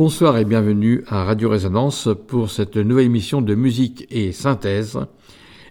Bonsoir 0.00 0.38
et 0.38 0.46
bienvenue 0.46 1.04
à 1.08 1.24
Radio 1.24 1.50
Résonance 1.50 2.08
pour 2.26 2.50
cette 2.50 2.78
nouvelle 2.78 3.04
émission 3.04 3.42
de 3.42 3.54
musique 3.54 4.06
et 4.10 4.32
synthèse. 4.32 4.98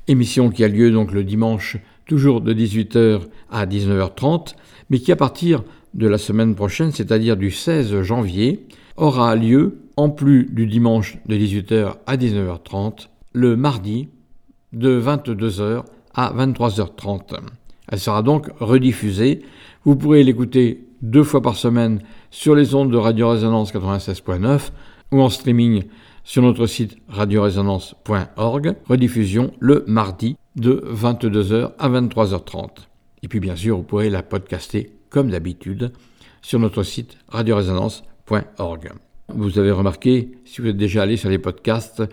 Émission 0.08 0.52
qui 0.52 0.64
a 0.64 0.68
lieu 0.68 0.92
donc 0.92 1.14
le 1.14 1.24
dimanche, 1.24 1.78
toujours 2.06 2.40
de 2.40 2.54
18h 2.54 3.22
à 3.50 3.66
19h30, 3.66 4.54
mais 4.92 5.00
qui 5.00 5.12
à 5.12 5.16
partir 5.16 5.64
de 5.96 6.08
la 6.08 6.20
semaine 6.20 6.54
prochaine, 6.54 6.92
c'est-à-dire 6.92 7.38
du 7.38 7.50
16 7.50 8.04
janvier, 8.04 8.68
aura 8.98 9.36
lieu, 9.36 9.80
en 9.98 10.12
plus 10.12 10.46
du 10.46 10.68
dimanche 10.68 11.18
de 11.26 11.36
18h 11.36 11.96
à 12.06 12.16
19h30, 12.16 13.08
le 13.34 13.56
mardi 13.56 14.10
de 14.74 15.02
22h 15.02 15.86
à 16.14 16.32
23h30. 16.38 17.40
Elle 17.92 18.00
sera 18.00 18.22
donc 18.22 18.52
rediffusée. 18.60 19.42
Vous 19.86 19.96
pourrez 19.96 20.24
l'écouter 20.24 20.89
deux 21.02 21.24
fois 21.24 21.42
par 21.42 21.56
semaine 21.56 22.02
sur 22.32 22.56
les 22.56 22.76
ondes 22.76 22.92
de 22.92 22.98
Radio 22.98 23.30
Résonance 23.30 23.74
96.9 23.74 24.72
ou 25.12 25.22
en 25.22 25.30
streaming 25.30 25.84
sur 26.24 26.44
notre 26.44 26.68
site 26.68 26.98
radioresonance.org, 27.08 28.76
rediffusion 28.88 29.52
le 29.60 29.84
mardi 29.88 30.36
de 30.56 30.84
22h 30.92 31.72
à 31.80 31.90
23h30. 31.90 32.70
Et 33.24 33.28
puis 33.28 33.40
bien 33.40 33.56
sûr, 33.56 33.78
vous 33.78 33.84
pourrez 33.84 34.10
la 34.10 34.24
podcaster 34.24 34.92
comme 35.10 35.32
d'habitude 35.32 35.92
sur 36.42 36.60
notre 36.60 36.84
site 36.84 37.18
radioresonance.org. 37.30 38.92
Vous 39.30 39.60
avez 39.60 39.72
remarqué, 39.72 40.32
si 40.46 40.62
vous 40.62 40.68
êtes 40.68 40.78
déjà 40.78 41.04
allé 41.04 41.18
sur 41.18 41.30
les 41.30 41.40
podcasts, 41.40 42.04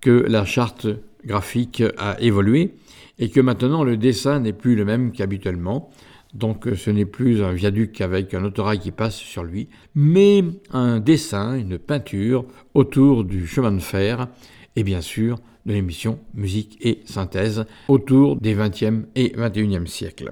que 0.00 0.10
la 0.10 0.44
charte 0.44 0.86
graphique 1.24 1.82
a 1.96 2.20
évolué 2.20 2.74
et 3.18 3.30
que 3.30 3.40
maintenant 3.40 3.84
le 3.84 3.96
dessin 3.96 4.40
n'est 4.40 4.52
plus 4.52 4.76
le 4.76 4.84
même 4.84 5.12
qu'habituellement. 5.12 5.90
Donc 6.38 6.68
euh, 6.68 6.76
ce 6.76 6.90
n'est 6.90 7.04
plus 7.04 7.42
un 7.42 7.52
viaduc 7.52 8.00
avec 8.00 8.32
un 8.32 8.44
autorail 8.44 8.78
qui 8.78 8.92
passe 8.92 9.16
sur 9.16 9.42
lui, 9.42 9.68
mais 9.96 10.44
un 10.70 11.00
dessin, 11.00 11.58
une 11.58 11.78
peinture 11.78 12.44
autour 12.74 13.24
du 13.24 13.46
chemin 13.46 13.72
de 13.72 13.80
fer 13.80 14.28
et 14.76 14.84
bien 14.84 15.00
sûr 15.00 15.40
de 15.66 15.72
l'émission 15.72 16.20
Musique 16.34 16.78
et 16.80 17.00
Synthèse 17.06 17.64
autour 17.88 18.36
des 18.36 18.54
20e 18.54 19.06
et 19.16 19.30
21e 19.30 19.86
siècles. 19.86 20.30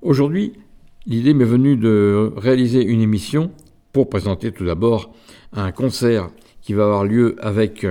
Aujourd'hui, 0.00 0.52
l'idée 1.06 1.34
m'est 1.34 1.44
venue 1.44 1.76
de 1.76 2.32
réaliser 2.36 2.84
une 2.84 3.00
émission 3.00 3.50
pour 3.92 4.08
présenter 4.08 4.52
tout 4.52 4.64
d'abord 4.64 5.12
un 5.52 5.72
concert 5.72 6.30
qui 6.60 6.72
va 6.72 6.84
avoir 6.84 7.04
lieu 7.04 7.34
avec 7.40 7.84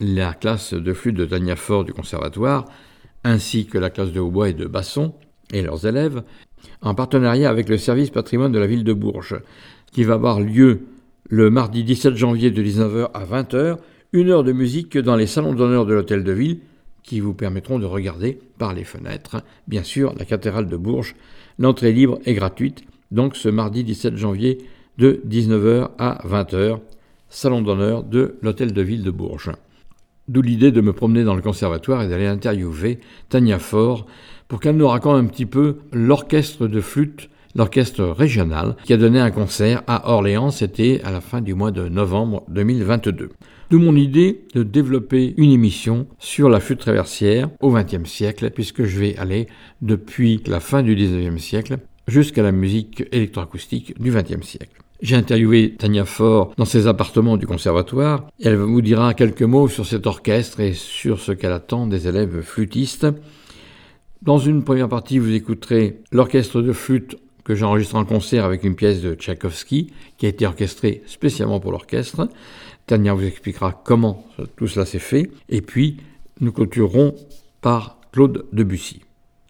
la 0.00 0.34
classe 0.34 0.74
de 0.74 0.92
flûte 0.92 1.16
de 1.16 1.24
Tania 1.24 1.56
Fort 1.56 1.84
du 1.84 1.94
conservatoire, 1.94 2.66
ainsi 3.24 3.66
que 3.66 3.78
la 3.78 3.88
classe 3.88 4.12
de 4.12 4.20
hautbois 4.20 4.50
et 4.50 4.54
de 4.54 4.66
basson 4.66 5.14
et 5.52 5.62
leurs 5.62 5.86
élèves, 5.86 6.22
en 6.82 6.94
partenariat 6.94 7.50
avec 7.50 7.68
le 7.68 7.78
service 7.78 8.10
patrimoine 8.10 8.52
de 8.52 8.58
la 8.58 8.66
ville 8.66 8.84
de 8.84 8.92
Bourges, 8.92 9.40
qui 9.92 10.04
va 10.04 10.14
avoir 10.14 10.40
lieu 10.40 10.80
le 11.28 11.50
mardi 11.50 11.84
17 11.84 12.16
janvier 12.16 12.50
de 12.50 12.62
19h 12.62 13.10
à 13.14 13.24
20h, 13.24 13.78
une 14.12 14.30
heure 14.30 14.44
de 14.44 14.52
musique 14.52 14.98
dans 14.98 15.16
les 15.16 15.26
salons 15.26 15.54
d'honneur 15.54 15.86
de 15.86 15.94
l'hôtel 15.94 16.24
de 16.24 16.32
ville, 16.32 16.60
qui 17.02 17.20
vous 17.20 17.34
permettront 17.34 17.78
de 17.78 17.86
regarder 17.86 18.38
par 18.58 18.74
les 18.74 18.84
fenêtres, 18.84 19.42
bien 19.66 19.82
sûr, 19.82 20.14
la 20.18 20.24
cathédrale 20.24 20.68
de 20.68 20.76
Bourges. 20.76 21.14
L'entrée 21.58 21.92
libre 21.92 22.18
et 22.24 22.34
gratuite, 22.34 22.82
donc 23.10 23.36
ce 23.36 23.48
mardi 23.48 23.84
17 23.84 24.16
janvier 24.16 24.58
de 24.98 25.20
19h 25.28 25.90
à 25.98 26.20
20h, 26.26 26.78
salon 27.28 27.62
d'honneur 27.62 28.02
de 28.02 28.36
l'hôtel 28.42 28.72
de 28.72 28.82
ville 28.82 29.02
de 29.02 29.10
Bourges. 29.10 29.52
D'où 30.28 30.42
l'idée 30.42 30.70
de 30.70 30.80
me 30.80 30.92
promener 30.92 31.24
dans 31.24 31.34
le 31.34 31.42
conservatoire 31.42 32.02
et 32.02 32.08
d'aller 32.08 32.26
interviewer 32.26 33.00
Tania 33.28 33.58
Faure 33.58 34.06
pour 34.50 34.58
qu'elle 34.58 34.76
nous 34.76 34.88
raconte 34.88 35.16
un 35.16 35.26
petit 35.26 35.46
peu 35.46 35.78
l'orchestre 35.92 36.66
de 36.66 36.80
flûte, 36.80 37.30
l'orchestre 37.54 38.02
régional, 38.02 38.74
qui 38.84 38.92
a 38.92 38.96
donné 38.96 39.20
un 39.20 39.30
concert 39.30 39.84
à 39.86 40.12
Orléans, 40.12 40.50
c'était 40.50 41.00
à 41.04 41.12
la 41.12 41.20
fin 41.20 41.40
du 41.40 41.54
mois 41.54 41.70
de 41.70 41.88
novembre 41.88 42.42
2022. 42.48 43.30
D'où 43.70 43.78
mon 43.78 43.94
idée 43.94 44.42
de 44.54 44.64
développer 44.64 45.34
une 45.36 45.52
émission 45.52 46.08
sur 46.18 46.48
la 46.48 46.58
flûte 46.58 46.80
traversière 46.80 47.48
au 47.60 47.70
XXe 47.70 48.10
siècle, 48.10 48.50
puisque 48.50 48.82
je 48.82 48.98
vais 48.98 49.16
aller 49.18 49.46
depuis 49.82 50.42
la 50.46 50.58
fin 50.58 50.82
du 50.82 50.96
XIXe 50.96 51.40
siècle 51.40 51.78
jusqu'à 52.08 52.42
la 52.42 52.50
musique 52.50 53.04
électroacoustique 53.12 53.94
du 54.02 54.10
XXe 54.10 54.44
siècle. 54.44 54.82
J'ai 55.00 55.14
interviewé 55.14 55.76
Tania 55.78 56.04
Faure 56.04 56.52
dans 56.56 56.64
ses 56.64 56.88
appartements 56.88 57.36
du 57.36 57.46
conservatoire. 57.46 58.26
Elle 58.42 58.56
vous 58.56 58.82
dira 58.82 59.14
quelques 59.14 59.42
mots 59.42 59.68
sur 59.68 59.86
cet 59.86 60.08
orchestre 60.08 60.58
et 60.58 60.72
sur 60.72 61.20
ce 61.20 61.30
qu'elle 61.30 61.52
attend 61.52 61.86
des 61.86 62.08
élèves 62.08 62.42
flûtistes. 62.42 63.06
Dans 64.22 64.36
une 64.36 64.64
première 64.64 64.90
partie, 64.90 65.18
vous 65.18 65.32
écouterez 65.32 66.02
l'orchestre 66.12 66.60
de 66.60 66.74
flûte 66.74 67.16
que 67.42 67.54
j'enregistre 67.54 67.94
en 67.94 68.04
concert 68.04 68.44
avec 68.44 68.64
une 68.64 68.76
pièce 68.76 69.00
de 69.00 69.14
Tchaïkovski 69.14 69.94
qui 70.18 70.26
a 70.26 70.28
été 70.28 70.46
orchestrée 70.46 71.02
spécialement 71.06 71.58
pour 71.58 71.72
l'orchestre. 71.72 72.28
Tania 72.86 73.14
vous 73.14 73.24
expliquera 73.24 73.72
comment 73.72 74.26
tout 74.56 74.66
cela 74.66 74.84
s'est 74.84 74.98
fait. 74.98 75.30
Et 75.48 75.62
puis, 75.62 75.96
nous 76.40 76.52
clôturerons 76.52 77.14
par 77.62 77.96
Claude 78.12 78.44
Debussy. 78.52 79.00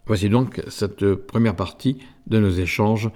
Voici 0.05 0.29
donc 0.29 0.61
cette 0.69 1.15
première 1.15 1.57
partie 1.57 1.97
de 2.27 2.39
nos 2.39 2.51
échanges 2.51 3.09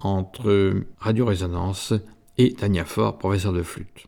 entre 0.00 0.72
Radio 0.98 1.26
Résonance 1.26 1.92
et 2.38 2.54
Tania 2.54 2.86
Faure, 2.86 3.18
professeur 3.18 3.52
de 3.52 3.62
flûte. 3.62 4.06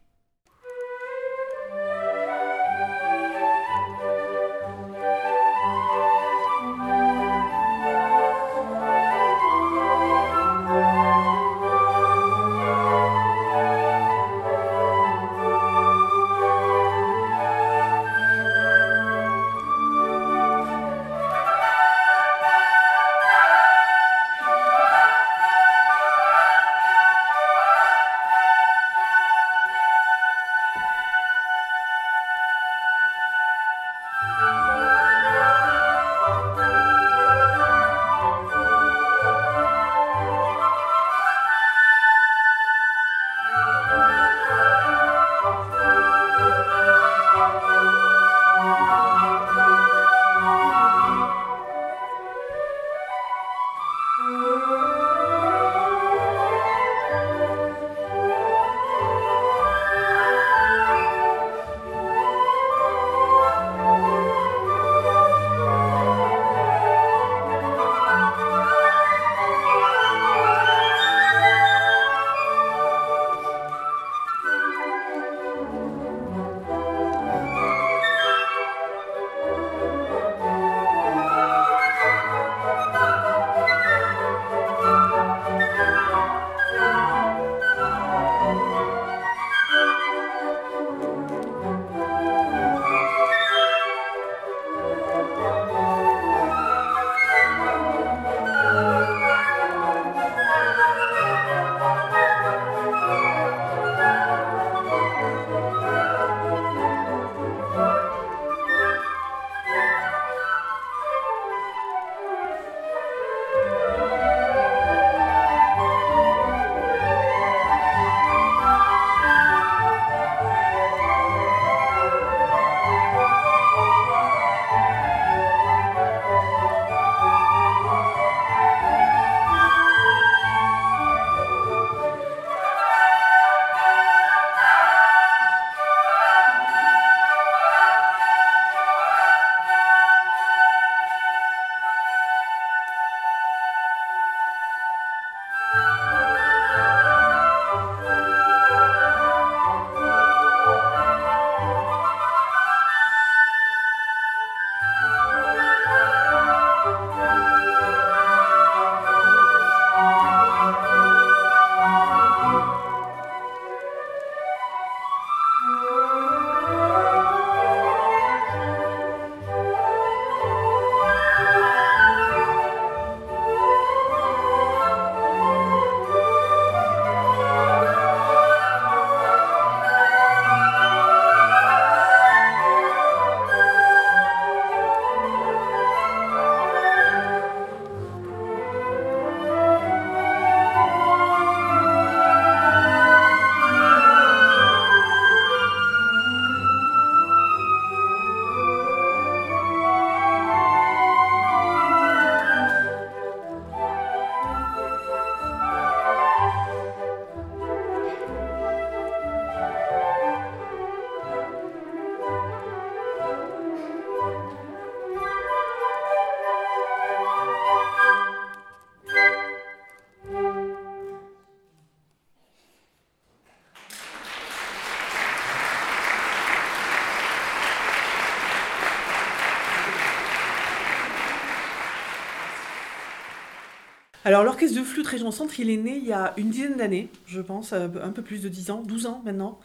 Alors 234.26 234.42
l'orchestre 234.42 234.76
de 234.76 234.82
flûte 234.82 235.06
Région 235.06 235.30
Centre, 235.30 235.60
il 235.60 235.70
est 235.70 235.76
né 235.76 235.98
il 235.98 236.04
y 236.04 236.12
a 236.12 236.34
une 236.36 236.50
dizaine 236.50 236.74
d'années, 236.74 237.08
je 237.28 237.40
pense, 237.40 237.72
un 237.72 237.88
peu 237.88 238.22
plus 238.22 238.42
de 238.42 238.48
10 238.48 238.72
ans, 238.72 238.82
12 238.84 239.06
ans 239.06 239.22
maintenant. 239.24 239.60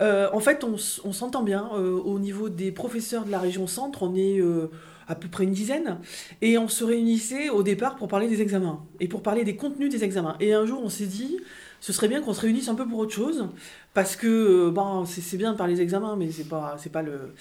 Euh, 0.00 0.28
en 0.32 0.38
fait, 0.38 0.62
on, 0.62 0.76
s'entend 0.76 1.42
bien. 1.42 1.70
Euh, 1.74 1.98
au 1.98 2.20
niveau 2.20 2.48
des 2.48 2.70
professeurs 2.70 3.24
de 3.24 3.32
la 3.32 3.40
région 3.40 3.66
centre, 3.66 4.04
on 4.04 4.14
est 4.14 4.40
euh, 4.40 4.70
à 5.08 5.16
peu 5.16 5.26
près 5.26 5.42
une 5.42 5.50
dizaine. 5.50 5.98
Et 6.40 6.56
on 6.56 6.68
se 6.68 6.84
réunissait 6.84 7.48
au 7.48 7.64
départ 7.64 7.96
pour 7.96 8.06
parler 8.06 8.28
des 8.28 8.42
examens 8.42 8.84
et 9.00 9.08
pour 9.08 9.24
parler 9.24 9.42
des 9.42 9.56
contenus 9.56 9.90
des 9.90 10.04
examens. 10.04 10.36
Et 10.38 10.54
un 10.54 10.66
jour, 10.66 10.82
on 10.84 10.88
s'est 10.88 11.06
dit, 11.06 11.38
ce 11.80 11.92
serait 11.92 12.06
bien 12.06 12.20
qu'on 12.20 12.32
se 12.32 12.42
réunisse 12.42 12.68
un 12.68 12.76
peu 12.76 12.86
pour 12.86 13.00
autre 13.00 13.14
chose 13.14 13.48
parce 13.92 14.14
que 14.14 14.72
c'est 15.06 15.36
bien 15.36 15.52
de 15.52 15.56
parler 15.56 15.74
des 15.74 15.80
examens, 15.80 16.16
mais 16.16 16.30
c'est 16.30 16.48
pas, 16.48 16.76
pas, 16.92 17.02
le, 17.02 17.34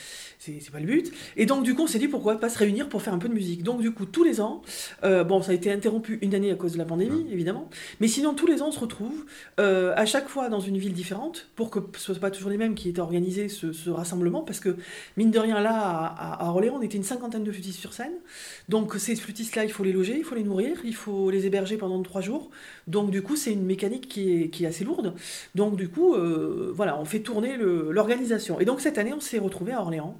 pas 0.72 0.80
le 0.80 0.86
but. 0.86 1.12
Et 1.36 1.46
donc, 1.46 1.64
du 1.64 1.76
coup, 1.76 1.84
on 1.84 1.88
s'est 1.88 2.00
dit 2.00 2.08
pourquoi 2.08 2.40
pas 2.40 2.50
se 2.50 2.58
réunir 2.58 2.88
pour 2.88 3.02
faire 3.02 3.14
un 3.14 3.20
peu 3.20 3.28
de 3.28 3.34
musique. 3.34 3.62
Donc, 3.62 3.82
du 3.82 3.92
coup, 3.92 4.06
tous 4.06 4.24
les 4.24 4.40
ans, 4.40 4.62
euh, 5.03 5.24
bon, 5.24 5.42
ça 5.42 5.51
a 5.51 5.53
été 5.56 5.71
interrompu 5.71 6.19
une 6.21 6.33
année 6.36 6.51
à 6.51 6.56
cause 6.56 6.74
de 6.74 6.77
la 6.77 6.86
pandémie, 6.86 7.25
évidemment, 7.31 7.69
mais 8.00 8.07
sinon, 8.07 8.33
tous 8.33 8.47
les 8.47 8.62
ans, 8.62 8.68
on 8.69 8.71
se 8.71 8.80
retrouve 8.80 9.25
euh, 9.59 9.94
à 9.95 10.06
chaque 10.06 10.27
fois 10.27 10.50
dans 10.50 10.59
une 10.59 10.77
ville 10.77 10.94
différente 10.94 11.47
pour 11.56 11.69
que 11.69 11.80
ce 11.97 12.13
soit 12.13 12.19
pas 12.19 12.31
toujours 12.31 12.50
les 12.50 12.57
mêmes 12.57 12.75
qui 12.75 12.89
étaient 12.89 13.01
organisés 13.01 13.50
ce, 13.50 13.89
rassemblement, 13.89 14.42
parce 14.42 14.59
que, 14.59 14.75
mine 15.18 15.31
de 15.31 15.39
rien, 15.39 15.59
là, 15.59 16.15
à, 16.18 16.50
Orléans, 16.50 16.75
on 16.77 16.81
était 16.81 16.97
une 16.97 17.03
cinquantaine 17.03 17.44
de 17.44 17.51
flûtistes 17.51 17.80
sur 17.80 17.94
scène. 17.94 18.13
Donc, 18.69 18.95
ces 18.95 19.15
flûtistes-là, 19.15 19.63
il 19.63 19.71
faut 19.71 19.83
les 19.83 19.94
loger, 19.94 20.18
il 20.18 20.24
faut 20.24 20.36
les 20.36 20.44
nourrir, 20.44 20.78
il 20.83 20.95
faut 20.95 21.30
les 21.30 21.45
héberger 21.45 21.78
pendant 21.78 22.02
trois 22.04 22.21
jours. 22.21 22.49
Donc, 22.87 23.11
du 23.11 23.21
coup, 23.21 23.35
c'est 23.35 23.54
une 23.54 23.66
mécanique 23.66 24.07
qui 24.07 24.44
est, 24.44 24.49
qui 24.49 24.64
est 24.64 24.68
assez 24.68 24.83
lourde. 24.83 25.14
Donc, 25.56 25.75
du 25.75 25.90
coup, 25.90 26.14
euh, 26.14 26.71
voilà, 26.73 26.99
on 26.99 27.06
fait 27.06 27.19
tourner 27.19 27.57
l'organisation. 27.57 28.59
Et 28.59 28.66
donc 28.66 28.81
cette 28.81 28.97
année, 28.97 29.14
on 29.14 29.19
s'est 29.19 29.40
retrouvé 29.40 29.73
à 29.73 29.81
Orléans 29.81 30.18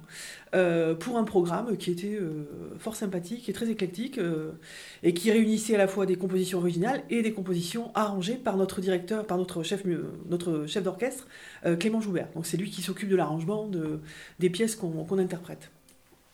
euh, 0.54 0.94
pour 0.94 1.18
un 1.18 1.24
programme 1.24 1.76
qui 1.76 1.90
était 1.90 2.14
euh, 2.14 2.48
fort 2.78 2.94
sympathique 2.94 3.48
et 3.48 3.52
très 3.52 3.68
éclectique 3.70 4.20
et 5.02 5.14
qui 5.14 5.30
réunissait 5.30 5.74
à 5.74 5.78
la 5.78 5.88
fois 5.88 6.06
des 6.06 6.16
compositions 6.16 6.58
originales 6.58 7.02
et 7.10 7.22
des 7.22 7.32
compositions 7.32 7.90
arrangées 7.94 8.36
par 8.36 8.56
notre 8.56 8.80
directeur, 8.80 9.26
par 9.26 9.38
notre 9.38 9.62
chef, 9.62 9.84
notre 10.28 10.66
chef 10.66 10.82
d'orchestre, 10.82 11.26
Clément 11.78 12.00
Joubert. 12.00 12.28
Donc 12.34 12.46
c'est 12.46 12.56
lui 12.56 12.70
qui 12.70 12.82
s'occupe 12.82 13.08
de 13.08 13.16
l'arrangement 13.16 13.66
de, 13.66 14.00
des 14.38 14.50
pièces 14.50 14.76
qu'on 14.76 15.18
interprète. 15.18 15.70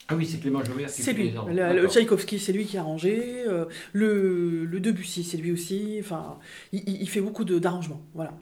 Ah 0.09 0.17
oui, 0.17 0.27
c'est 0.27 0.39
Clément 0.39 0.65
Joubert 0.65 0.89
qui 0.93 1.03
C'est 1.03 1.13
lui. 1.13 1.33
Le, 1.49 1.89
Tchaïkovski, 1.89 2.39
c'est 2.39 2.53
lui 2.53 2.67
qui 2.67 2.77
a 2.77 2.81
arrangé. 2.81 3.45
le, 3.93 4.65
le 4.65 4.81
Debussy, 4.81 5.25
c'est 5.25 5.37
lui 5.37 5.53
aussi. 5.53 5.99
Enfin, 6.01 6.39
il, 6.73 6.83
il 6.87 7.09
fait 7.09 7.21
beaucoup 7.21 7.45
d'arrangements. 7.45 8.03
Voilà. 8.15 8.33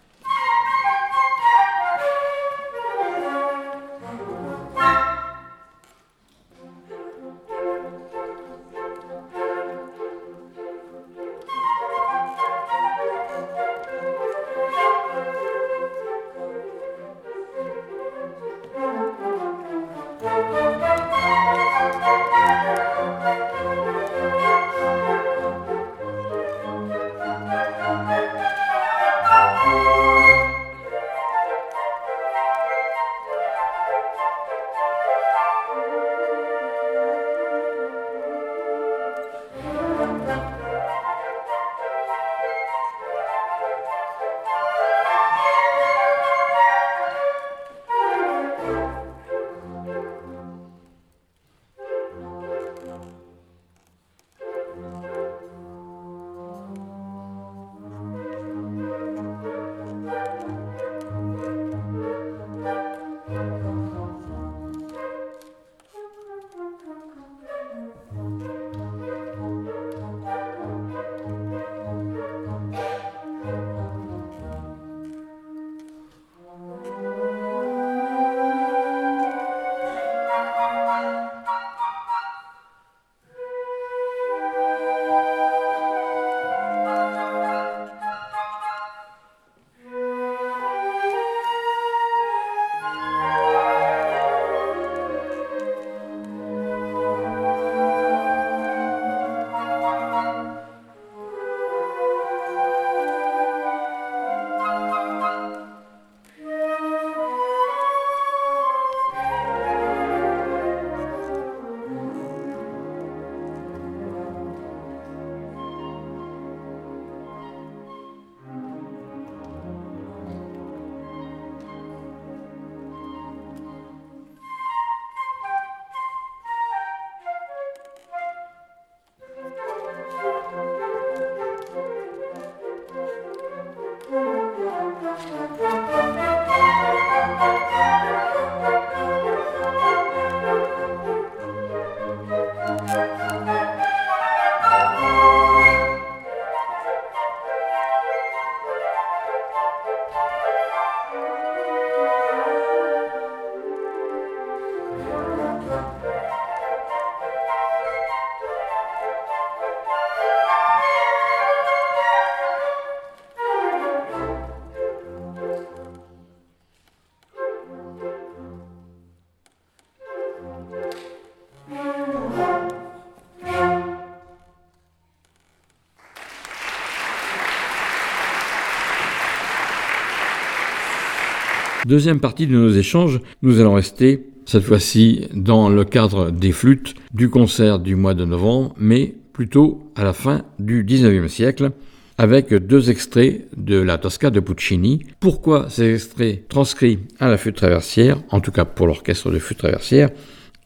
Deuxième 181.91 182.21
partie 182.21 182.47
de 182.47 182.55
nos 182.55 182.71
échanges, 182.71 183.21
nous 183.43 183.59
allons 183.59 183.75
rester 183.75 184.29
cette 184.47 184.63
fois-ci 184.63 185.27
dans 185.35 185.69
le 185.69 185.85
cadre 185.85 186.31
des 186.31 186.53
flûtes 186.53 186.95
du 187.13 187.29
concert 187.29 187.81
du 187.81 187.97
mois 187.97 188.15
de 188.15 188.25
novembre, 188.25 188.77
mais 188.79 189.13
plutôt 189.33 189.91
à 189.97 190.05
la 190.05 190.13
fin 190.13 190.43
du 190.61 190.85
19e 190.85 191.27
siècle, 191.27 191.73
avec 192.17 192.55
deux 192.55 192.91
extraits 192.91 193.49
de 193.57 193.75
la 193.75 193.99
Tosca 193.99 194.31
de 194.31 194.39
Puccini. 194.39 195.05
Pourquoi 195.19 195.69
ces 195.69 195.95
extraits 195.95 196.47
transcrits 196.47 197.01
à 197.19 197.29
la 197.29 197.37
flûte 197.37 197.57
traversière, 197.57 198.23
en 198.31 198.39
tout 198.39 198.53
cas 198.53 198.65
pour 198.65 198.87
l'orchestre 198.87 199.33
de 199.33 199.41
flûte 199.41 199.59
traversière? 199.59 200.11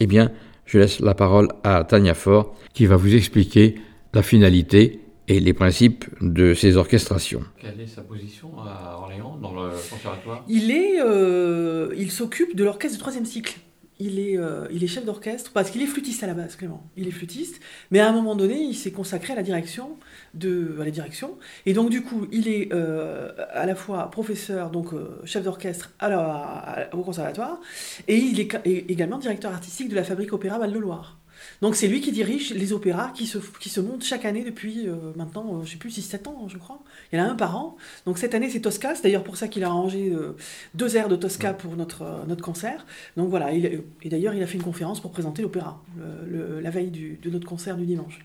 Eh 0.00 0.06
bien, 0.06 0.30
je 0.66 0.76
laisse 0.76 1.00
la 1.00 1.14
parole 1.14 1.48
à 1.62 1.84
Tania 1.84 2.12
Faure 2.12 2.54
qui 2.74 2.84
va 2.84 2.96
vous 2.96 3.14
expliquer 3.14 3.76
la 4.12 4.20
finalité 4.20 5.00
et 5.28 5.40
les 5.40 5.52
principes 5.52 6.04
de 6.20 6.54
ces 6.54 6.76
orchestrations. 6.76 7.44
Quelle 7.60 7.80
est 7.80 7.86
sa 7.86 8.02
position 8.02 8.50
à 8.58 8.98
Orléans 8.98 9.36
dans 9.40 9.52
le 9.52 9.70
conservatoire 9.90 10.44
Il 10.48 10.70
est, 10.70 11.00
euh, 11.00 11.94
il 11.96 12.10
s'occupe 12.10 12.54
de 12.56 12.64
l'orchestre 12.64 12.96
du 12.96 13.00
troisième 13.00 13.24
cycle. 13.24 13.58
il 14.00 14.18
est, 14.18 14.36
euh, 14.36 14.66
il 14.72 14.82
est 14.82 14.86
chef 14.86 15.04
d'orchestre, 15.04 15.52
parce 15.52 15.70
qu'il 15.70 15.80
est 15.82 15.86
flûtiste 15.86 16.22
à 16.24 16.26
la 16.26 16.34
base, 16.34 16.56
Clément. 16.56 16.84
Il 16.96 17.06
est 17.06 17.12
flûtiste, 17.12 17.60
mais 17.90 18.00
à 18.00 18.08
un 18.08 18.12
moment 18.12 18.34
donné, 18.34 18.60
il 18.60 18.74
s'est 18.74 18.90
consacré 18.90 19.32
à 19.32 19.36
la 19.36 19.42
direction, 19.42 19.96
de, 20.34 20.76
à 20.80 20.84
la 20.84 20.90
direction. 20.90 21.38
Et 21.64 21.72
donc, 21.72 21.90
du 21.90 22.02
coup, 22.02 22.26
il 22.32 22.48
est 22.48 22.72
euh, 22.72 23.30
à 23.52 23.66
la 23.66 23.74
fois 23.74 24.10
professeur, 24.10 24.70
donc 24.70 24.92
euh, 24.92 25.20
chef 25.24 25.44
d'orchestre 25.44 25.92
au 26.92 27.02
conservatoire, 27.02 27.60
et 28.08 28.16
il 28.16 28.40
est 28.40 28.50
également 28.66 29.18
directeur 29.18 29.52
artistique 29.52 29.88
de 29.88 29.94
la 29.94 30.04
Fabrique 30.04 30.32
Opéra 30.32 30.58
Val-de-Loire. 30.58 31.18
Donc 31.64 31.76
c'est 31.76 31.88
lui 31.88 32.02
qui 32.02 32.12
dirige 32.12 32.52
les 32.52 32.74
opéras 32.74 33.10
qui 33.14 33.26
se, 33.26 33.38
qui 33.58 33.70
se 33.70 33.80
montent 33.80 34.04
chaque 34.04 34.26
année 34.26 34.44
depuis 34.44 34.86
euh, 34.86 35.14
maintenant, 35.16 35.46
euh, 35.46 35.58
je 35.60 35.60
ne 35.60 35.66
sais 35.70 35.76
plus, 35.78 35.88
6-7 35.88 36.28
ans, 36.28 36.46
je 36.46 36.58
crois. 36.58 36.82
Il 37.10 37.18
y 37.18 37.22
en 37.22 37.24
a 37.24 37.28
un 37.30 37.34
par 37.34 37.56
an. 37.56 37.78
Donc 38.04 38.18
cette 38.18 38.34
année, 38.34 38.50
c'est 38.50 38.60
Tosca. 38.60 38.94
C'est 38.94 39.02
d'ailleurs 39.02 39.24
pour 39.24 39.38
ça 39.38 39.48
qu'il 39.48 39.64
a 39.64 39.68
arrangé 39.68 40.10
euh, 40.10 40.36
deux 40.74 40.94
airs 40.98 41.08
de 41.08 41.16
Tosca 41.16 41.54
pour 41.54 41.74
notre, 41.74 42.26
notre 42.28 42.44
concert. 42.44 42.84
Donc 43.16 43.30
voilà, 43.30 43.50
et 43.50 43.82
d'ailleurs, 44.04 44.34
il 44.34 44.42
a 44.42 44.46
fait 44.46 44.58
une 44.58 44.62
conférence 44.62 45.00
pour 45.00 45.10
présenter 45.10 45.40
l'opéra 45.40 45.82
la 46.28 46.70
veille 46.70 46.90
de 46.90 47.30
notre 47.30 47.46
concert 47.46 47.78
du 47.78 47.86
dimanche. 47.86 48.20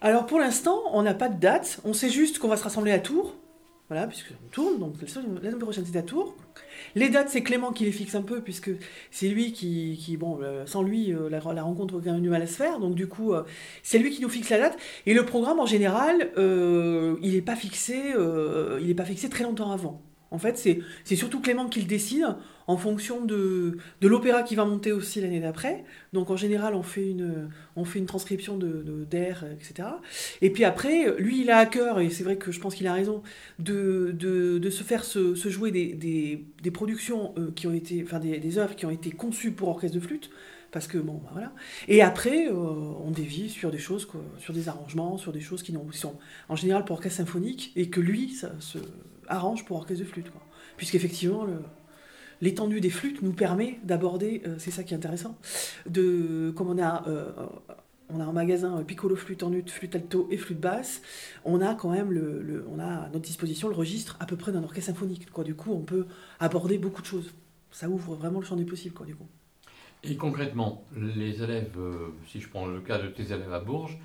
Alors 0.00 0.26
pour 0.26 0.38
l'instant, 0.38 0.80
on 0.92 1.02
n'a 1.02 1.14
pas 1.14 1.28
de 1.28 1.38
date. 1.38 1.80
On 1.84 1.92
sait 1.92 2.08
juste 2.08 2.38
qu'on 2.38 2.48
va 2.48 2.56
se 2.56 2.64
rassembler 2.64 2.92
à 2.92 2.98
Tours. 2.98 3.36
Voilà, 3.88 4.06
puisque 4.06 4.30
on 4.44 4.48
tourne, 4.50 4.78
donc 4.78 4.94
la 5.02 5.08
semaine 5.08 5.58
prochaine 5.58 5.84
c'est 5.84 5.98
à 5.98 6.02
Tours. 6.02 6.36
Les 6.94 7.08
dates, 7.08 7.28
c'est 7.28 7.42
Clément 7.42 7.72
qui 7.72 7.84
les 7.84 7.90
fixe 7.90 8.14
un 8.14 8.22
peu, 8.22 8.40
puisque 8.40 8.70
c'est 9.10 9.28
lui 9.28 9.52
qui, 9.52 10.16
bon, 10.16 10.38
euh, 10.42 10.64
sans 10.64 10.82
lui, 10.82 11.12
euh, 11.12 11.28
la, 11.28 11.40
rencontre 11.40 11.94
aurait 11.96 12.20
du 12.20 12.28
mal 12.28 12.40
à 12.40 12.46
se 12.46 12.54
faire. 12.54 12.78
Donc 12.78 12.94
du 12.94 13.08
coup, 13.08 13.34
euh, 13.34 13.42
c'est 13.82 13.98
lui 13.98 14.10
qui 14.10 14.22
nous 14.22 14.28
fixe 14.28 14.50
la 14.50 14.58
date. 14.58 14.78
Et 15.06 15.14
le 15.14 15.26
programme, 15.26 15.58
en 15.58 15.66
général, 15.66 16.30
il 16.36 17.32
n'est 17.32 17.42
pas 17.42 17.56
fixé 17.56 19.28
très 19.28 19.44
longtemps 19.44 19.72
avant. 19.72 20.00
En 20.40 20.42
fait, 20.42 20.56
c'est 21.04 21.16
surtout 21.16 21.40
Clément 21.40 21.68
qui 21.68 21.80
le 21.80 21.86
décide 21.86 22.34
en 22.66 22.78
fonction 22.78 23.24
de, 23.24 23.76
de 24.00 24.08
l'opéra 24.08 24.42
qui 24.42 24.54
va 24.54 24.64
monter 24.64 24.90
aussi 24.90 25.20
l'année 25.20 25.40
d'après. 25.40 25.84
Donc 26.14 26.30
en 26.30 26.36
général, 26.36 26.74
on 26.74 26.82
fait 26.82 27.06
une, 27.06 27.50
on 27.76 27.84
fait 27.84 27.98
une 27.98 28.06
transcription 28.06 28.56
de 28.56 29.04
d'air, 29.10 29.44
etc. 29.52 29.88
Et 30.40 30.48
puis 30.48 30.64
après, 30.64 31.14
lui, 31.18 31.42
il 31.42 31.50
a 31.50 31.58
à 31.58 31.66
cœur, 31.66 32.00
et 32.00 32.08
c'est 32.08 32.24
vrai 32.24 32.36
que 32.36 32.52
je 32.52 32.60
pense 32.60 32.74
qu'il 32.74 32.86
a 32.86 32.94
raison, 32.94 33.22
de, 33.58 34.14
de, 34.18 34.58
de 34.58 34.70
se 34.70 34.82
faire 34.82 35.04
se, 35.04 35.34
jouer 35.34 35.72
des, 35.72 36.46
des, 36.62 36.70
productions 36.70 37.34
euh, 37.36 37.50
qui 37.54 37.66
ont 37.66 37.74
été, 37.74 38.02
enfin 38.02 38.18
des, 38.18 38.38
des 38.38 38.56
œuvres 38.56 38.76
qui 38.76 38.86
ont 38.86 38.90
été 38.90 39.10
conçues 39.10 39.50
pour 39.50 39.68
orchestre 39.68 39.96
de 39.96 40.00
flûte 40.00 40.30
parce 40.70 40.86
que 40.86 40.98
bon, 40.98 41.14
bah, 41.24 41.30
voilà. 41.32 41.52
Et 41.88 42.02
après, 42.02 42.46
euh, 42.46 42.52
on 42.54 43.10
dévie 43.10 43.50
sur 43.50 43.70
des 43.70 43.78
choses, 43.78 44.06
sur 44.38 44.54
des 44.54 44.68
arrangements, 44.68 45.18
sur 45.18 45.32
des 45.32 45.40
choses 45.40 45.62
qui 45.62 45.76
sont 45.92 46.14
en 46.48 46.56
général 46.56 46.84
pour 46.84 46.96
orchestre 46.96 47.18
symphonique 47.18 47.72
et 47.76 47.90
que 47.90 48.00
lui, 48.00 48.30
ça 48.30 48.52
se 48.60 48.78
arrange 49.30 49.64
pour 49.64 49.78
orchestre 49.78 50.04
de 50.04 50.08
flûte. 50.08 50.26
Puisqu'effectivement, 50.76 51.46
l'étendue 52.40 52.80
des 52.80 52.90
flûtes 52.90 53.22
nous 53.22 53.32
permet 53.32 53.78
d'aborder, 53.84 54.42
euh, 54.46 54.56
c'est 54.58 54.70
ça 54.70 54.82
qui 54.82 54.94
est 54.94 54.96
intéressant, 54.96 55.36
de, 55.86 56.52
comme 56.56 56.68
on 56.68 56.78
a, 56.78 57.06
euh, 57.08 57.32
on 58.08 58.20
a 58.20 58.24
un 58.24 58.32
magasin 58.32 58.78
euh, 58.78 58.82
piccolo 58.82 59.16
flûte 59.16 59.42
en 59.42 59.52
ut, 59.52 59.64
flûte 59.66 59.94
alto 59.94 60.28
et 60.30 60.36
flûte 60.36 60.60
basse, 60.60 61.02
on 61.44 61.60
a 61.60 61.74
quand 61.74 61.90
même 61.90 62.10
le, 62.12 62.64
on 62.70 62.78
a 62.78 62.86
à 62.86 63.08
notre 63.08 63.20
disposition 63.20 63.68
le 63.68 63.74
registre 63.74 64.16
à 64.20 64.26
peu 64.26 64.36
près 64.36 64.52
d'un 64.52 64.62
orchestre 64.62 64.92
symphonique. 64.92 65.30
Quoi. 65.30 65.44
Du 65.44 65.54
coup, 65.54 65.72
on 65.72 65.82
peut 65.82 66.06
aborder 66.38 66.78
beaucoup 66.78 67.02
de 67.02 67.06
choses. 67.06 67.30
Ça 67.70 67.88
ouvre 67.88 68.14
vraiment 68.14 68.40
le 68.40 68.46
champ 68.46 68.56
des 68.56 68.64
possibles. 68.64 68.94
Quoi, 68.94 69.06
du 69.06 69.14
coup. 69.14 69.28
Et 70.02 70.16
concrètement, 70.16 70.84
les 70.96 71.42
élèves, 71.42 71.78
si 72.26 72.40
je 72.40 72.48
prends 72.48 72.66
le 72.66 72.80
cas 72.80 72.98
de 72.98 73.08
tes 73.08 73.22
élèves 73.22 73.52
à 73.52 73.60
Bourges, 73.60 73.98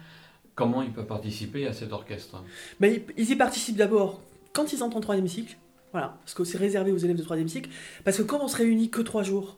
comment 0.54 0.84
ils 0.84 0.92
peuvent 0.92 1.08
participer 1.08 1.66
à 1.66 1.74
cet 1.74 1.94
orchestre? 1.94 2.44
Ben, 2.80 3.00
ils 3.18 3.32
y 3.32 3.36
participent 3.36 3.78
d'abord 3.78 4.22
quand 4.56 4.74
ils 4.74 4.82
entrent 4.82 4.98
en 4.98 5.02
troisième 5.02 5.28
cycle, 5.28 5.58
voilà, 5.92 6.18
parce 6.24 6.34
que 6.34 6.44
c'est 6.44 6.58
réservé 6.58 6.92
aux 6.92 6.98
élèves 6.98 7.18
de 7.18 7.24
troisième 7.24 7.50
cycle, 7.50 7.70
parce 8.04 8.18
que 8.18 8.24
comme 8.24 8.42
on 8.42 8.48
se 8.48 8.58
réunit 8.58 8.90
que 8.90 9.02
trois 9.02 9.22
jours, 9.22 9.58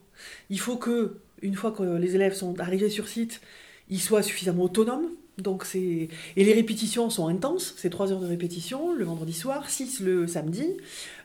il 0.50 0.60
faut 0.60 0.76
que, 0.76 1.18
une 1.42 1.56
fois 1.56 1.72
que 1.72 1.84
les 1.84 2.16
élèves 2.16 2.34
sont 2.34 2.60
arrivés 2.60 2.90
sur 2.90 3.08
site, 3.08 3.42
ils 3.90 4.02
soient 4.02 4.24
suffisamment 4.24 4.64
autonomes. 4.64 5.10
Donc 5.38 5.66
c'est 5.66 6.10
et 6.36 6.44
les 6.44 6.54
répétitions 6.54 7.12
sont 7.12 7.28
intenses, 7.28 7.76
c'est 7.78 7.92
trois 7.92 8.12
heures 8.12 8.20
de 8.20 8.26
répétition 8.26 8.92
le 8.92 9.06
vendredi 9.06 9.34
soir, 9.34 9.70
six 9.70 10.00
le 10.00 10.26
samedi. 10.26 10.78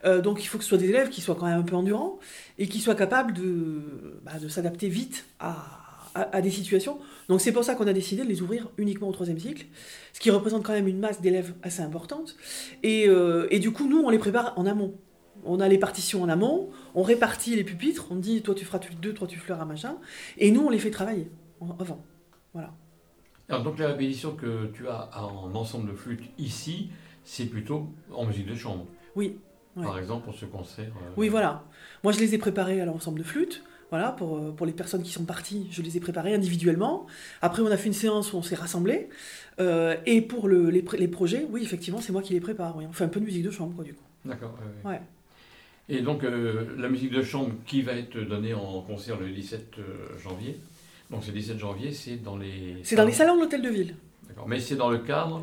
Euh, 0.04 0.20
donc 0.20 0.44
il 0.44 0.46
faut 0.48 0.58
que 0.58 0.64
ce 0.64 0.68
soit 0.68 0.76
des 0.76 0.90
élèves 0.90 1.08
qui 1.08 1.22
soient 1.22 1.34
quand 1.34 1.46
même 1.46 1.58
un 1.58 1.62
peu 1.62 1.76
endurants 1.76 2.18
et 2.58 2.68
qui 2.68 2.80
soient 2.80 2.94
capables 2.94 3.32
de, 3.32 3.80
bah, 4.22 4.38
de 4.38 4.48
s'adapter 4.48 4.88
vite 4.88 5.24
à, 5.40 5.81
à, 6.14 6.40
des 6.40 6.50
situations. 6.50 6.98
Donc 7.28 7.40
c'est 7.40 7.52
pour 7.52 7.64
ça 7.64 7.74
qu'on 7.74 7.86
a 7.86 7.92
décidé 7.92 8.22
de 8.22 8.28
les 8.28 8.42
ouvrir 8.42 8.68
uniquement 8.78 9.08
au 9.08 9.12
troisième 9.12 9.38
cycle, 9.38 9.66
ce 10.12 10.20
qui 10.20 10.30
représente 10.30 10.62
quand 10.62 10.72
même 10.72 10.88
une 10.88 10.98
masse 10.98 11.20
d'élèves 11.20 11.54
assez 11.62 11.82
importante. 11.82 12.36
Et, 12.82 13.08
euh, 13.08 13.46
et, 13.50 13.58
du 13.58 13.72
coup, 13.72 13.88
nous, 13.88 14.00
on 14.00 14.10
les 14.10 14.18
prépare 14.18 14.52
en 14.56 14.66
amont. 14.66 14.94
On 15.44 15.60
a 15.60 15.68
les 15.68 15.78
partitions 15.78 16.22
en 16.22 16.28
amont, 16.28 16.70
on 16.94 17.02
répartit 17.02 17.56
les 17.56 17.64
pupitres, 17.64 18.06
on 18.10 18.16
dit 18.16 18.42
toi 18.42 18.54
tu 18.54 18.64
feras 18.64 18.78
tu 18.78 18.94
2, 18.94 19.12
toi 19.12 19.26
tu 19.26 19.38
fleurs 19.38 19.60
un 19.60 19.64
machin, 19.64 19.96
et 20.38 20.52
nous 20.52 20.60
on 20.60 20.70
les 20.70 20.78
fait 20.78 20.90
travailler 20.90 21.32
avant. 21.80 22.04
Voilà. 22.52 22.72
Alors 23.48 23.64
donc 23.64 23.78
la 23.78 23.88
répétition 23.88 24.36
que 24.36 24.66
tu 24.72 24.88
as 24.88 25.10
en 25.20 25.52
ensemble 25.54 25.90
de 25.90 25.96
flûte 25.96 26.22
ici, 26.38 26.90
c'est 27.24 27.46
plutôt 27.46 27.88
en 28.12 28.24
musique 28.24 28.46
de 28.46 28.54
chambre. 28.54 28.86
Oui. 29.16 29.38
Par 29.74 29.98
exemple 29.98 30.26
pour 30.26 30.34
ce 30.34 30.44
concert. 30.44 30.92
Euh, 30.96 31.10
oui 31.16 31.28
voilà. 31.28 31.64
Moi 32.04 32.12
je 32.12 32.20
les 32.20 32.34
ai 32.34 32.38
préparés 32.38 32.80
à 32.80 32.84
l'ensemble 32.84 33.18
de 33.18 33.24
flûte. 33.24 33.64
Voilà, 33.92 34.12
pour, 34.12 34.38
euh, 34.38 34.52
pour 34.52 34.64
les 34.64 34.72
personnes 34.72 35.02
qui 35.02 35.12
sont 35.12 35.26
parties, 35.26 35.68
je 35.70 35.82
les 35.82 35.98
ai 35.98 36.00
préparées 36.00 36.32
individuellement. 36.32 37.04
Après, 37.42 37.60
on 37.60 37.66
a 37.66 37.76
fait 37.76 37.88
une 37.88 37.92
séance 37.92 38.32
où 38.32 38.38
on 38.38 38.42
s'est 38.42 38.54
rassemblés. 38.54 39.10
Euh, 39.60 39.96
et 40.06 40.22
pour 40.22 40.48
le, 40.48 40.70
les, 40.70 40.82
les, 40.96 41.08
projets, 41.08 41.46
oui, 41.50 41.62
effectivement, 41.62 42.00
c'est 42.00 42.10
moi 42.10 42.22
qui 42.22 42.32
les 42.32 42.40
prépare. 42.40 42.74
Oui. 42.74 42.86
On 42.88 42.92
fait 42.94 43.04
un 43.04 43.08
peu 43.08 43.20
de 43.20 43.26
musique 43.26 43.42
de 43.42 43.50
chambre, 43.50 43.74
quoi, 43.74 43.84
du 43.84 43.92
coup. 43.92 44.02
D'accord. 44.24 44.58
ouais. 44.86 44.98
Et 45.90 46.00
donc, 46.00 46.24
euh, 46.24 46.74
la 46.78 46.88
musique 46.88 47.12
de 47.12 47.22
chambre 47.22 47.52
qui 47.66 47.82
va 47.82 47.92
être 47.92 48.16
donnée 48.18 48.54
en 48.54 48.80
concert 48.80 49.20
le 49.20 49.28
17 49.28 49.76
janvier. 50.24 50.58
Donc, 51.10 51.22
c'est 51.22 51.32
17 51.32 51.58
janvier, 51.58 51.92
c'est 51.92 52.16
dans 52.16 52.38
les. 52.38 52.78
C'est 52.84 52.96
dans 52.96 53.04
les 53.04 53.12
salons 53.12 53.36
de 53.36 53.42
l'hôtel 53.42 53.60
de 53.60 53.68
ville. 53.68 53.94
D'accord. 54.26 54.48
Mais 54.48 54.58
c'est 54.58 54.76
dans 54.76 54.88
le 54.88 55.00
cadre 55.00 55.42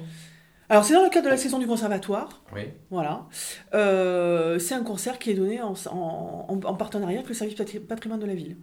alors 0.69 0.83
c'est 0.83 0.93
dans 0.93 1.03
le 1.03 1.09
cadre 1.09 1.25
de 1.25 1.31
la 1.31 1.37
saison 1.37 1.57
du 1.57 1.65
conservatoire. 1.65 2.43
Oui. 2.53 2.61
Voilà. 2.91 3.27
Euh, 3.73 4.59
c'est 4.59 4.75
un 4.75 4.83
concert 4.83 5.17
qui 5.17 5.31
est 5.31 5.33
donné 5.33 5.61
en, 5.61 5.73
en, 5.91 6.73
partenariat 6.75 7.17
avec 7.17 7.29
le 7.29 7.35
service 7.35 7.55
patrimoine 7.87 8.19
de 8.19 8.25
la 8.25 8.35
ville. 8.35 8.57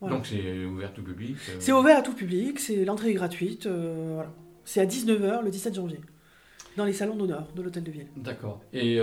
Donc 0.00 0.26
c'est 0.26 0.64
ouvert 0.64 0.90
à 0.90 0.92
tout 0.92 1.02
public 1.02 1.36
euh 1.48 1.56
C'est 1.58 1.72
ouvert 1.72 1.98
à 1.98 2.02
tout 2.02 2.14
public, 2.14 2.60
c'est 2.60 2.84
l'entrée 2.84 3.10
est 3.10 3.14
gratuite. 3.14 3.66
Euh, 3.66 4.12
voilà. 4.14 4.30
C'est 4.64 4.80
à 4.80 4.86
19h 4.86 5.42
le 5.42 5.50
17 5.50 5.74
janvier, 5.74 6.00
dans 6.76 6.84
les 6.84 6.92
salons 6.92 7.16
d'honneur 7.16 7.48
de 7.56 7.62
l'hôtel 7.62 7.82
de 7.82 7.90
ville. 7.90 8.06
D'accord. 8.16 8.60
Et 8.72 9.00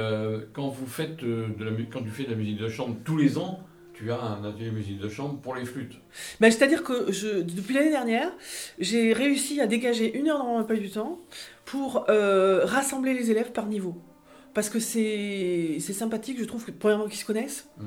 quand 0.53 0.69
vous 0.69 0.85
faites 0.85 1.17
de 1.17 1.53
la, 1.59 1.71
quand 1.91 2.03
tu 2.03 2.09
fais 2.09 2.23
de 2.23 2.29
la 2.29 2.37
musique 2.37 2.57
de 2.57 2.69
chambre 2.69 2.95
tous 3.03 3.17
les 3.17 3.37
ans, 3.37 3.59
tu 3.95 4.11
as 4.11 4.21
un 4.21 4.43
atelier 4.43 4.71
musique 4.71 4.99
de 4.99 5.09
chambre 5.09 5.39
pour 5.39 5.55
les 5.55 5.65
flûtes. 5.65 5.97
Ben, 6.39 6.51
C'est-à-dire 6.51 6.83
que 6.83 7.11
je, 7.11 7.41
depuis 7.41 7.73
l'année 7.73 7.91
dernière, 7.91 8.31
j'ai 8.77 9.13
réussi 9.13 9.61
à 9.61 9.67
dégager 9.67 10.17
une 10.17 10.27
heure 10.29 10.39
dans 10.39 10.45
mon 10.45 10.59
emploi 10.59 10.77
du 10.77 10.89
temps 10.89 11.19
pour 11.65 12.05
euh, 12.09 12.63
rassembler 12.63 13.13
les 13.13 13.31
élèves 13.31 13.51
par 13.51 13.65
niveau 13.65 13.95
parce 14.53 14.69
que 14.69 14.79
c'est 14.79 15.81
sympathique, 15.81 16.39
je 16.39 16.45
trouve, 16.45 16.63
que, 16.63 16.71
premièrement 16.71 17.07
qu'ils 17.09 17.19
se 17.19 17.25
connaissent, 17.25 17.67
mmh, 17.77 17.83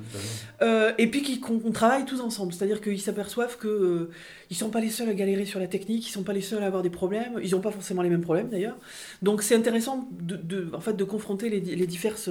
euh, 0.61 0.93
et 0.99 1.07
puis 1.07 1.41
qu'on 1.41 1.73
travaille 1.73 2.05
tous 2.05 2.21
ensemble. 2.21 2.53
C'est-à-dire 2.53 2.83
qu'ils 2.83 3.01
s'aperçoivent 3.01 3.59
qu'ils 3.59 3.71
euh, 3.71 4.11
ne 4.51 4.55
sont 4.55 4.69
pas 4.69 4.81
les 4.81 4.91
seuls 4.91 5.09
à 5.09 5.15
galérer 5.15 5.47
sur 5.47 5.61
la 5.61 5.67
technique, 5.67 6.05
ils 6.05 6.11
ne 6.11 6.13
sont 6.13 6.25
pas 6.25 6.35
les 6.35 6.43
seuls 6.43 6.63
à 6.63 6.67
avoir 6.67 6.83
des 6.83 6.91
problèmes, 6.91 7.41
ils 7.43 7.53
n'ont 7.53 7.63
pas 7.63 7.71
forcément 7.71 8.03
les 8.03 8.11
mêmes 8.11 8.21
problèmes 8.21 8.51
d'ailleurs. 8.51 8.77
Donc 9.23 9.43
c'est 9.43 9.55
intéressant 9.55 10.11
de, 10.11 10.37
de, 10.37 10.71
en 10.75 10.81
fait, 10.81 10.93
de 10.93 11.05
confronter 11.05 11.49
les, 11.49 11.61
les 11.61 11.87
diverses 11.87 12.29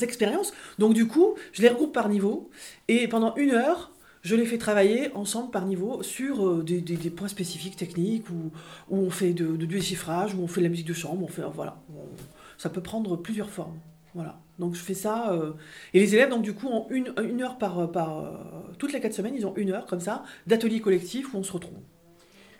expériences. 0.00 0.52
Donc 0.78 0.94
du 0.94 1.08
coup, 1.08 1.34
je 1.52 1.62
les 1.62 1.68
regroupe 1.68 1.92
par 1.92 2.08
niveau, 2.08 2.48
et 2.86 3.08
pendant 3.08 3.34
une 3.34 3.50
heure, 3.50 3.90
je 4.22 4.36
les 4.36 4.44
fais 4.44 4.58
travailler 4.58 5.12
ensemble 5.14 5.50
par 5.50 5.64
niveau 5.64 6.02
sur 6.02 6.46
euh, 6.46 6.62
des, 6.62 7.10
points 7.10 7.28
spécifiques 7.28 7.76
techniques 7.76 8.28
où, 8.30 8.50
on 8.90 9.10
fait 9.10 9.32
de, 9.32 9.56
du 9.56 9.66
déchiffrage, 9.66 10.34
où 10.34 10.42
on 10.42 10.46
fait 10.46 10.60
de 10.60 10.66
la 10.66 10.70
musique 10.70 10.88
de 10.88 10.92
chambre, 10.94 11.24
on 11.24 11.28
fait 11.28 11.42
voilà, 11.54 11.80
ça 12.58 12.68
peut 12.68 12.82
prendre 12.82 13.16
plusieurs 13.16 13.50
formes. 13.50 13.78
Voilà. 14.14 14.40
Donc 14.58 14.74
je 14.74 14.80
fais 14.80 14.94
ça. 14.94 15.32
Euh, 15.32 15.52
et 15.94 16.00
les 16.00 16.14
élèves, 16.14 16.28
donc 16.28 16.42
du 16.42 16.52
coup, 16.52 16.68
ont 16.68 16.86
une, 16.90 17.08
heure 17.42 17.58
par, 17.58 17.78
euh, 17.78 18.30
toutes 18.78 18.92
les 18.92 19.00
quatre 19.00 19.14
semaines, 19.14 19.34
ils 19.34 19.46
ont 19.46 19.54
une 19.56 19.70
heure 19.70 19.86
comme 19.86 20.00
ça 20.00 20.24
d'atelier 20.46 20.80
collectif 20.80 21.32
où 21.32 21.38
on 21.38 21.42
se 21.42 21.52
retrouve. 21.52 21.78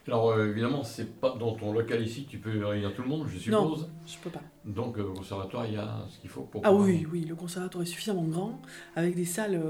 Alors 0.07 0.31
euh, 0.31 0.51
évidemment, 0.51 0.83
c'est 0.83 1.21
pas 1.21 1.37
dans 1.39 1.55
ton 1.55 1.73
local 1.73 2.03
ici 2.03 2.27
tu 2.29 2.39
peux 2.39 2.65
réunir 2.65 2.95
tout 2.95 3.03
le 3.03 3.09
monde, 3.09 3.27
je 3.29 3.39
suppose. 3.39 3.83
Non, 3.83 3.89
je 4.07 4.19
peux 4.19 4.31
pas. 4.31 4.43
Donc 4.65 4.99
au 4.99 5.13
conservatoire, 5.13 5.67
il 5.67 5.75
y 5.75 5.77
a 5.77 6.05
ce 6.09 6.19
qu'il 6.19 6.31
faut 6.31 6.43
pour. 6.43 6.63
Ah 6.65 6.73
oui, 6.73 7.07
oui, 7.11 7.25
le 7.25 7.35
conservatoire 7.35 7.83
est 7.83 7.87
suffisamment 7.87 8.25
grand, 8.25 8.61
avec 8.97 9.15
des 9.15 9.25
salles 9.25 9.61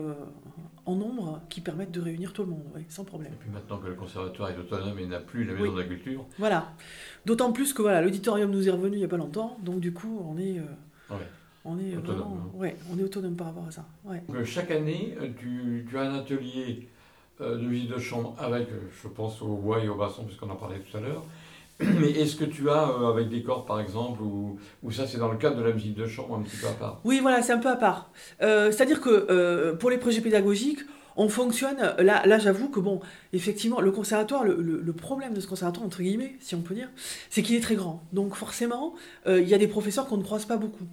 en 0.87 0.95
nombre 0.97 1.40
qui 1.49 1.61
permettent 1.61 1.93
de 1.93 2.01
réunir 2.01 2.33
tout 2.33 2.43
le 2.43 2.49
monde, 2.49 2.64
sans 2.88 3.05
problème. 3.05 3.33
Et 3.33 3.37
puis 3.37 3.51
maintenant 3.51 3.79
que 3.79 3.88
le 3.88 3.95
conservatoire 3.95 4.51
est 4.51 4.59
autonome 4.59 4.99
et 4.99 5.07
n'a 5.07 5.21
plus 5.21 5.45
la 5.45 5.55
maison 5.55 5.73
de 5.73 5.81
la 5.81 5.87
culture. 5.87 6.25
Voilà. 6.38 6.73
D'autant 7.27 7.53
plus 7.53 7.73
que 7.73 7.83
voilà, 7.83 8.01
l'auditorium 8.01 8.51
nous 8.51 8.69
est 8.69 8.73
revenu 8.73 8.97
il 8.97 9.01
y 9.01 9.05
a 9.05 9.09
pas 9.09 9.16
longtemps, 9.16 9.59
donc 9.62 9.81
du 9.81 9.93
coup, 9.93 10.25
on 10.29 10.38
est. 10.38 10.61
On 11.64 11.79
est 11.79 11.95
autonome. 11.97 12.40
Hein. 12.47 12.59
ouais, 12.59 12.77
on 12.90 12.99
est 12.99 13.03
autonome 13.03 13.37
par 13.37 13.49
rapport 13.49 13.66
à 13.66 13.71
ça. 13.71 13.85
Ouais. 14.05 14.23
Donc, 14.29 14.45
chaque 14.45 14.71
année, 14.71 15.14
tu, 15.38 15.87
tu 15.88 15.99
as 15.99 16.11
un 16.11 16.14
atelier 16.14 16.88
euh, 16.88 16.99
de 17.40 17.66
musique 17.66 17.90
de 17.90 17.98
chambre 17.98 18.35
avec, 18.38 18.68
euh, 18.68 18.90
je 19.03 19.09
pense, 19.09 19.40
au 19.42 19.57
bois 19.57 19.83
et 19.83 19.88
au 19.88 19.94
basson, 19.94 20.24
puisqu'on 20.24 20.50
en 20.50 20.57
parlait 20.57 20.79
tout 20.79 20.96
à 20.96 21.00
l'heure. 21.00 21.24
Mais 21.81 22.11
est-ce 22.11 22.37
que 22.37 22.44
tu 22.44 22.68
as 22.68 22.90
euh, 22.90 23.11
avec 23.11 23.29
des 23.29 23.42
corps, 23.42 23.64
par 23.64 23.81
exemple, 23.81 24.22
ou, 24.22 24.59
ou 24.83 24.90
ça 24.90 25.07
c'est 25.07 25.18
dans 25.18 25.31
le 25.31 25.38
cadre 25.38 25.57
de 25.57 25.62
la 25.62 25.72
musique 25.72 25.94
de 25.94 26.07
chambre 26.07 26.37
un 26.37 26.42
petit 26.42 26.57
peu 26.57 26.66
à 26.66 26.72
part? 26.72 27.00
Oui, 27.05 27.20
voilà, 27.20 27.42
c'est 27.42 27.53
un 27.53 27.59
peu 27.59 27.70
à 27.70 27.76
part. 27.76 28.11
C'est-à-dire 28.40 29.00
que 29.00 29.72
pour 29.74 29.90
les 29.90 29.98
projets 29.98 30.20
pédagogiques, 30.20 30.81
on 31.16 31.29
fonctionne. 31.29 31.79
Là, 31.98 32.26
là 32.26 32.38
j'avoue 32.38 32.68
que, 32.68 32.81
bon, 32.81 33.00
effectivement, 33.33 33.81
le 33.81 33.90
conservatoire, 33.90 34.44
le, 34.44 34.55
le, 34.61 34.92
problème 34.92 35.35
de 35.35 35.40
ce 35.40 35.46
conservatoire, 35.46 35.87
entre 35.87 36.03
guillemets, 36.03 36.37
si 36.40 36.55
on 36.55 36.61
peut 36.61 36.74
dire, 36.74 36.88
c'est 37.31 37.42
qu'il 37.42 37.57
est 37.57 37.61
très 37.61 37.74
grand. 37.74 38.03
Donc, 38.12 38.35
forcément, 38.35 38.94
il 39.26 39.48
y 39.48 39.55
a 39.55 39.59
des 39.59 39.68
professeurs 39.68 40.07
qu'on 40.07 40.18
ne 40.18 40.22
croise 40.22 40.44
pas 40.44 40.57
beaucoup. 40.57 40.87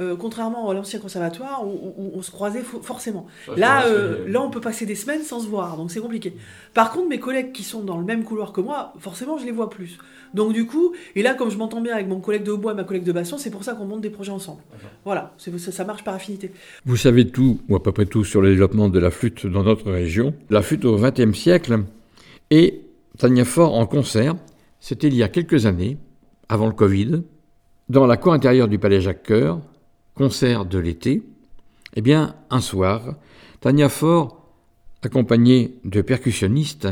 Euh, 0.00 0.14
contrairement 0.16 0.70
à 0.70 0.74
l'ancien 0.74 1.00
conservatoire 1.00 1.66
où, 1.66 2.12
on 2.14 2.22
se 2.22 2.30
croisait 2.30 2.62
forcément. 2.82 3.26
là, 3.56 3.86
euh, 3.86 4.28
là, 4.28 4.40
on 4.40 4.48
peut 4.48 4.60
passer 4.60 4.86
des 4.86 4.94
semaines 4.94 5.22
sans 5.22 5.40
se 5.40 5.48
voir, 5.48 5.76
donc 5.76 5.90
c'est 5.90 5.98
compliqué. 5.98 6.34
Par 6.72 6.92
contre, 6.92 7.08
mes 7.08 7.18
collègues 7.18 7.50
qui 7.50 7.64
sont 7.64 7.82
dans 7.82 7.98
le 7.98 8.04
même 8.04 8.22
couloir 8.22 8.52
que 8.52 8.60
moi, 8.60 8.92
forcément, 9.00 9.38
je 9.38 9.44
les 9.44 9.50
vois 9.50 9.70
plus. 9.70 9.98
Donc 10.34 10.52
du 10.52 10.66
coup, 10.66 10.92
et 11.16 11.22
là, 11.22 11.34
comme 11.34 11.50
je 11.50 11.56
m'entends 11.56 11.80
bien 11.80 11.94
avec 11.94 12.06
mon 12.06 12.20
collègue 12.20 12.44
de 12.44 12.52
hautbois 12.52 12.72
et 12.72 12.74
ma 12.76 12.84
collègue 12.84 13.02
de 13.02 13.10
basson, 13.10 13.38
c'est 13.38 13.50
pour 13.50 13.64
ça 13.64 13.74
qu'on 13.74 13.86
monte 13.86 14.00
des 14.00 14.10
projets 14.10 14.30
ensemble. 14.30 14.62
Voilà, 15.04 15.34
ça, 15.36 15.50
ça 15.58 15.84
marche 15.84 16.04
par 16.04 16.14
affinité. 16.14 16.52
Vous 16.86 16.96
savez 16.96 17.28
tout, 17.28 17.60
ou 17.68 17.74
à 17.74 17.82
peu 17.82 17.90
près 17.90 18.06
tout, 18.06 18.22
sur 18.22 18.40
le 18.40 18.50
développement 18.50 18.88
de 18.88 19.00
la 19.00 19.10
flûte 19.10 19.46
dans 19.46 19.64
notre 19.64 19.90
région. 19.90 20.32
La 20.48 20.62
flûte 20.62 20.84
au 20.84 20.96
XXe 20.96 21.36
siècle 21.36 21.82
et 22.50 22.82
Tania 23.18 23.44
Fort 23.44 23.74
en 23.74 23.86
concert, 23.86 24.36
c'était 24.78 25.08
il 25.08 25.14
y 25.14 25.24
a 25.24 25.28
quelques 25.28 25.66
années, 25.66 25.96
avant 26.48 26.66
le 26.66 26.72
Covid, 26.72 27.22
dans 27.88 28.06
la 28.06 28.16
cour 28.16 28.32
intérieure 28.32 28.68
du 28.68 28.78
Palais 28.78 29.00
Jacques-Cœur, 29.00 29.60
concert 30.18 30.64
de 30.64 30.80
l'été, 30.80 31.22
eh 31.94 32.00
bien, 32.00 32.34
un 32.50 32.60
soir, 32.60 33.14
Tania 33.60 33.88
Faure, 33.88 34.44
accompagnée 35.02 35.76
de 35.84 36.02
percussionnistes, 36.02 36.88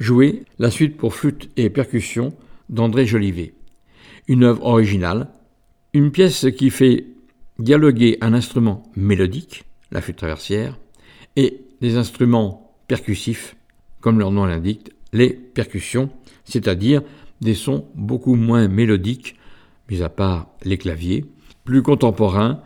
jouait 0.00 0.42
la 0.58 0.72
suite 0.72 0.96
pour 0.96 1.14
flûte 1.14 1.48
et 1.56 1.70
percussion 1.70 2.34
d'André 2.68 3.06
Jolivet. 3.06 3.54
Une 4.26 4.42
œuvre 4.42 4.64
originale, 4.64 5.28
une 5.92 6.10
pièce 6.10 6.46
qui 6.58 6.70
fait 6.70 7.06
dialoguer 7.60 8.18
un 8.20 8.34
instrument 8.34 8.82
mélodique, 8.96 9.64
la 9.92 10.00
flûte 10.00 10.16
traversière, 10.16 10.76
et 11.36 11.60
des 11.80 11.96
instruments 11.96 12.74
percussifs, 12.88 13.54
comme 14.00 14.18
leur 14.18 14.32
nom 14.32 14.44
l'indique, 14.44 14.90
les 15.12 15.30
percussions, 15.30 16.10
c'est-à-dire 16.44 17.02
des 17.40 17.54
sons 17.54 17.86
beaucoup 17.94 18.34
moins 18.34 18.66
mélodiques, 18.66 19.36
mis 19.88 20.02
à 20.02 20.08
part 20.08 20.48
les 20.64 20.78
claviers, 20.78 21.26
plus 21.64 21.82
contemporains 21.82 22.60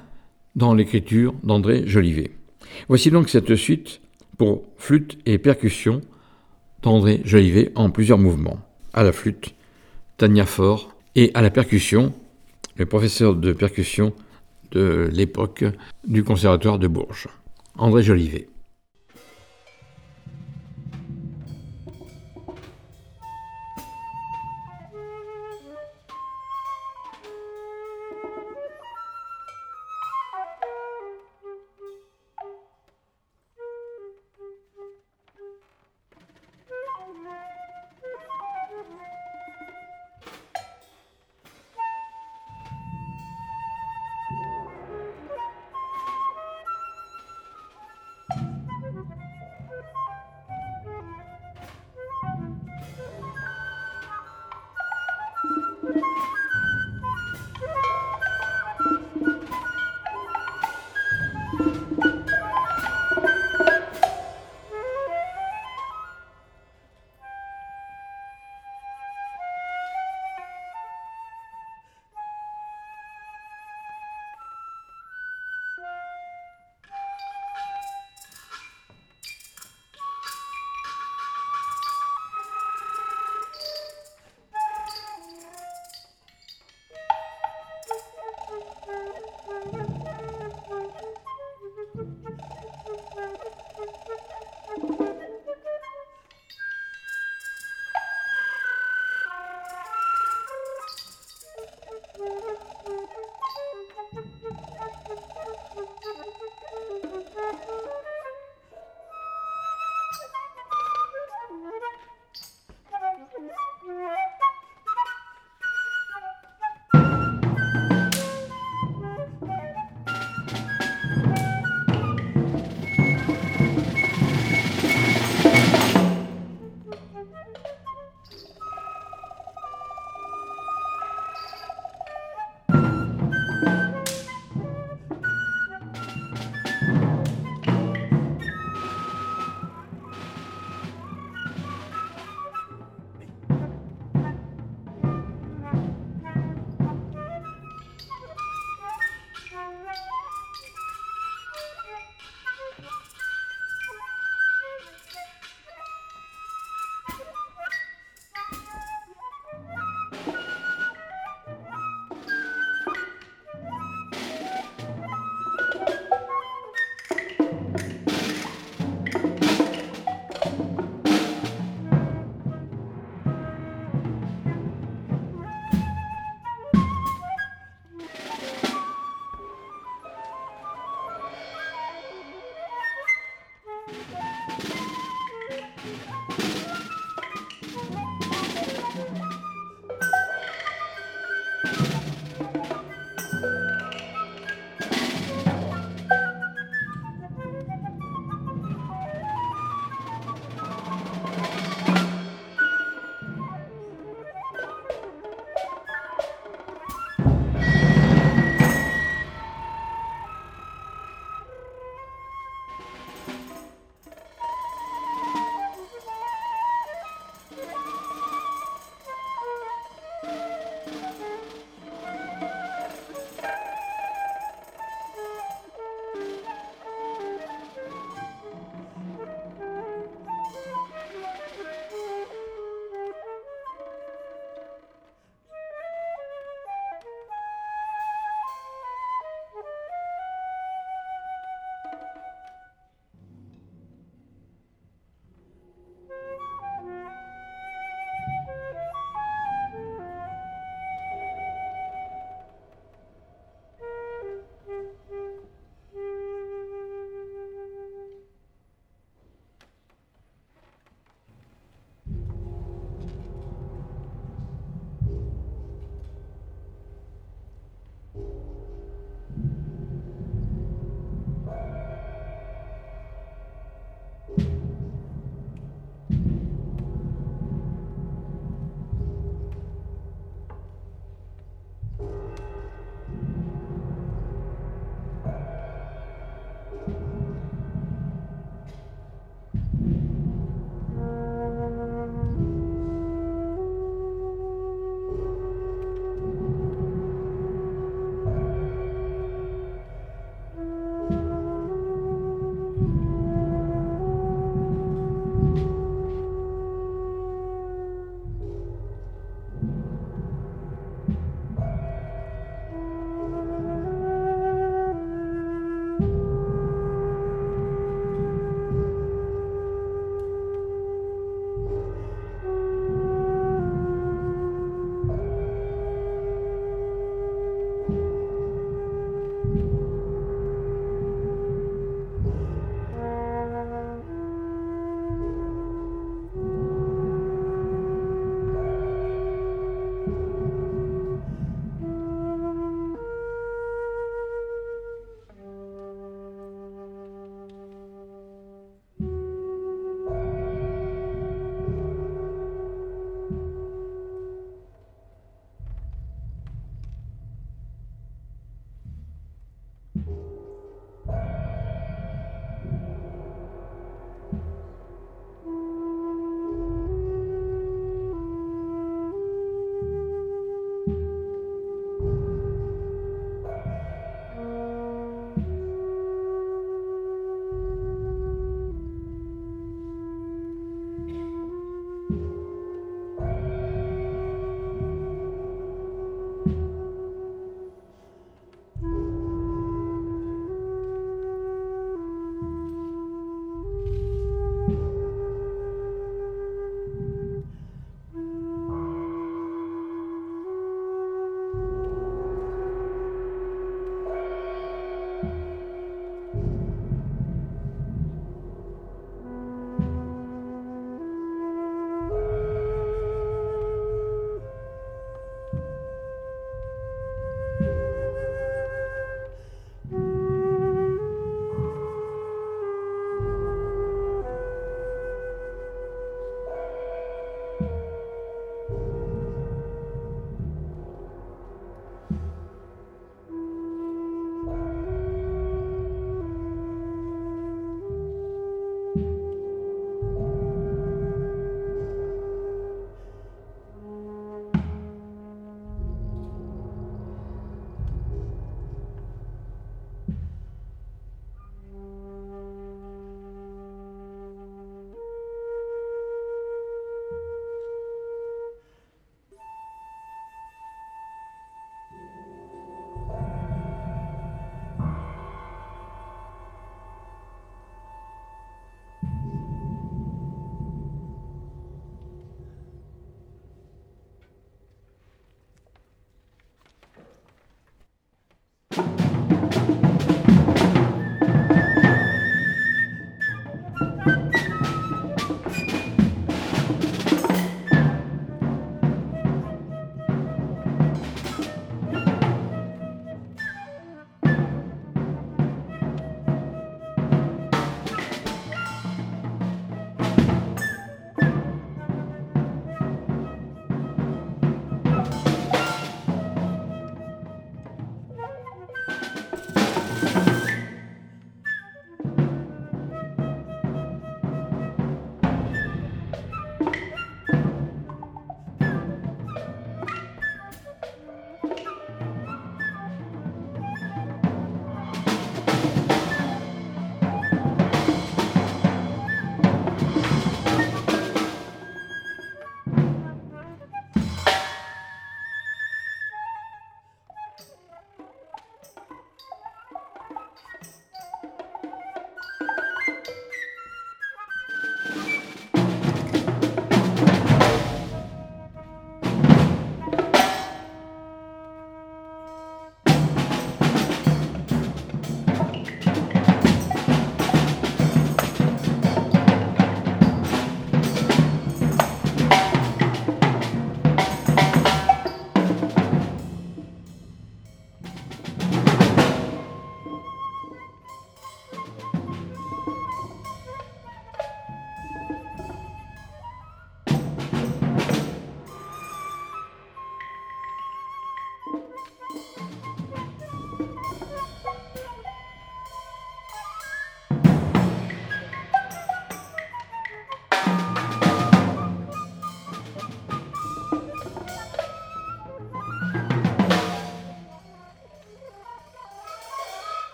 dans 0.57 0.75
l'écriture 0.75 1.35
d'André 1.45 1.87
Jolivet. 1.87 2.33
Voici 2.89 3.11
donc 3.11 3.29
cette 3.29 3.55
suite 3.55 4.01
pour 4.37 4.65
flûte 4.77 5.19
et 5.27 5.39
percussion 5.39 6.01
d'André 6.83 7.21
Jolivet 7.25 7.73
en 7.75 7.91
plusieurs 7.91 8.19
mouvements. 8.19 8.61
À 8.93 9.03
la 9.03 9.13
flûte, 9.13 9.55
Tania 10.17 10.47
Faure, 10.47 10.95
et 11.15 11.31
à 11.35 11.43
la 11.43 11.51
percussion, 11.51 12.13
le 12.77 12.87
professeur 12.87 13.35
de 13.35 13.53
percussion 13.53 14.13
de 14.71 15.09
l'époque 15.13 15.65
du 16.07 16.23
Conservatoire 16.23 16.79
de 16.79 16.87
Bourges, 16.87 17.29
André 17.77 18.03
Jolivet. 18.03 18.49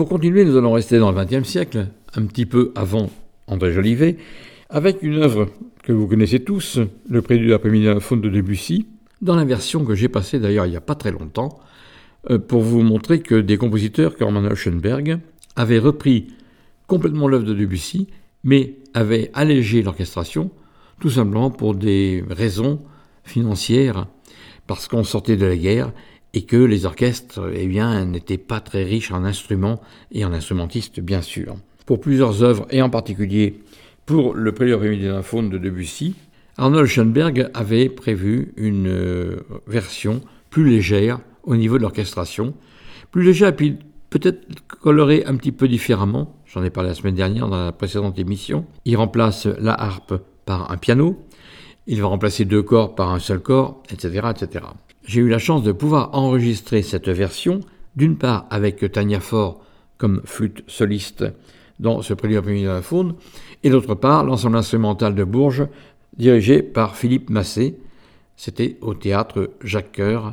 Pour 0.00 0.08
continuer, 0.08 0.46
nous 0.46 0.56
allons 0.56 0.72
rester 0.72 0.98
dans 0.98 1.12
le 1.12 1.24
XXe 1.24 1.46
siècle, 1.46 1.88
un 2.14 2.24
petit 2.24 2.46
peu 2.46 2.72
avant 2.74 3.10
André 3.46 3.70
Jolivet, 3.70 4.16
avec 4.70 5.02
une 5.02 5.16
œuvre 5.16 5.50
que 5.82 5.92
vous 5.92 6.06
connaissez 6.06 6.40
tous, 6.40 6.78
le 7.06 7.20
prélude 7.20 7.52
après-midi 7.52 7.86
à 7.86 7.92
la 7.92 8.00
faune 8.00 8.22
de 8.22 8.30
Debussy, 8.30 8.86
dans 9.20 9.36
la 9.36 9.44
version 9.44 9.84
que 9.84 9.94
j'ai 9.94 10.08
passée 10.08 10.38
d'ailleurs 10.38 10.64
il 10.64 10.70
n'y 10.70 10.76
a 10.78 10.80
pas 10.80 10.94
très 10.94 11.10
longtemps, 11.12 11.60
euh, 12.30 12.38
pour 12.38 12.62
vous 12.62 12.80
montrer 12.80 13.20
que 13.20 13.34
des 13.34 13.58
compositeurs 13.58 14.16
comme 14.16 14.34
Arnold 14.36 14.54
Schoenberg 14.54 15.18
avaient 15.54 15.78
repris 15.78 16.28
complètement 16.86 17.28
l'œuvre 17.28 17.44
de 17.44 17.52
Debussy, 17.52 18.06
mais 18.42 18.76
avaient 18.94 19.30
allégé 19.34 19.82
l'orchestration, 19.82 20.50
tout 20.98 21.10
simplement 21.10 21.50
pour 21.50 21.74
des 21.74 22.24
raisons 22.30 22.78
financières, 23.22 24.06
parce 24.66 24.88
qu'on 24.88 25.04
sortait 25.04 25.36
de 25.36 25.44
la 25.44 25.58
guerre 25.58 25.92
et 26.34 26.42
que 26.42 26.56
les 26.56 26.86
orchestres 26.86 27.50
eh 27.54 27.66
bien, 27.66 28.04
n'étaient 28.04 28.38
pas 28.38 28.60
très 28.60 28.84
riches 28.84 29.10
en 29.10 29.24
instruments 29.24 29.80
et 30.12 30.24
en 30.24 30.32
instrumentistes, 30.32 31.00
bien 31.00 31.22
sûr. 31.22 31.56
Pour 31.86 32.00
plusieurs 32.00 32.42
œuvres, 32.42 32.66
et 32.70 32.82
en 32.82 32.90
particulier 32.90 33.60
pour 34.06 34.34
le 34.34 34.52
Prélude 34.52 35.02
d'un 35.02 35.22
faune 35.22 35.50
de 35.50 35.58
Debussy, 35.58 36.14
Arnold 36.56 36.86
Schoenberg 36.86 37.50
avait 37.54 37.88
prévu 37.88 38.52
une 38.56 38.88
euh, 38.88 39.40
version 39.66 40.20
plus 40.50 40.68
légère 40.68 41.20
au 41.44 41.56
niveau 41.56 41.78
de 41.78 41.82
l'orchestration, 41.82 42.54
plus 43.10 43.22
légère 43.22 43.54
puis 43.54 43.78
peut-être 44.10 44.40
colorée 44.66 45.24
un 45.26 45.36
petit 45.36 45.52
peu 45.52 45.68
différemment. 45.68 46.36
J'en 46.46 46.62
ai 46.64 46.70
parlé 46.70 46.90
la 46.90 46.94
semaine 46.94 47.14
dernière 47.14 47.48
dans 47.48 47.64
la 47.64 47.72
précédente 47.72 48.18
émission. 48.18 48.66
Il 48.84 48.96
remplace 48.96 49.46
la 49.46 49.80
harpe 49.80 50.20
par 50.44 50.70
un 50.70 50.76
piano, 50.76 51.24
il 51.86 52.00
va 52.00 52.08
remplacer 52.08 52.44
deux 52.44 52.62
corps 52.62 52.94
par 52.94 53.12
un 53.12 53.20
seul 53.20 53.40
corps, 53.40 53.82
etc., 53.90 54.22
etc 54.30 54.64
j'ai 55.04 55.20
eu 55.20 55.28
la 55.28 55.38
chance 55.38 55.62
de 55.62 55.72
pouvoir 55.72 56.14
enregistrer 56.14 56.82
cette 56.82 57.08
version, 57.08 57.60
d'une 57.96 58.16
part 58.16 58.46
avec 58.50 58.90
Tania 58.92 59.20
Faure 59.20 59.60
comme 59.98 60.22
flûte 60.24 60.64
soliste 60.66 61.24
dans 61.78 62.02
ce 62.02 62.14
prélude 62.14 62.38
après-midi 62.38 62.64
de 62.64 62.70
la 62.70 62.82
faune, 62.82 63.14
et 63.62 63.70
d'autre 63.70 63.94
part 63.94 64.24
l'ensemble 64.24 64.56
instrumental 64.56 65.14
de 65.14 65.24
Bourges 65.24 65.66
dirigé 66.16 66.62
par 66.62 66.96
Philippe 66.96 67.30
Massé. 67.30 67.78
C'était 68.36 68.78
au 68.80 68.94
théâtre 68.94 69.50
Jacques 69.62 69.96
Coeur, 69.96 70.32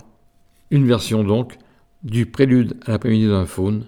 une 0.72 0.86
version 0.86 1.24
donc 1.24 1.58
du 2.04 2.26
prélude 2.26 2.78
à 2.86 2.92
l'après-midi 2.92 3.28
la 3.28 3.46
faune, 3.46 3.86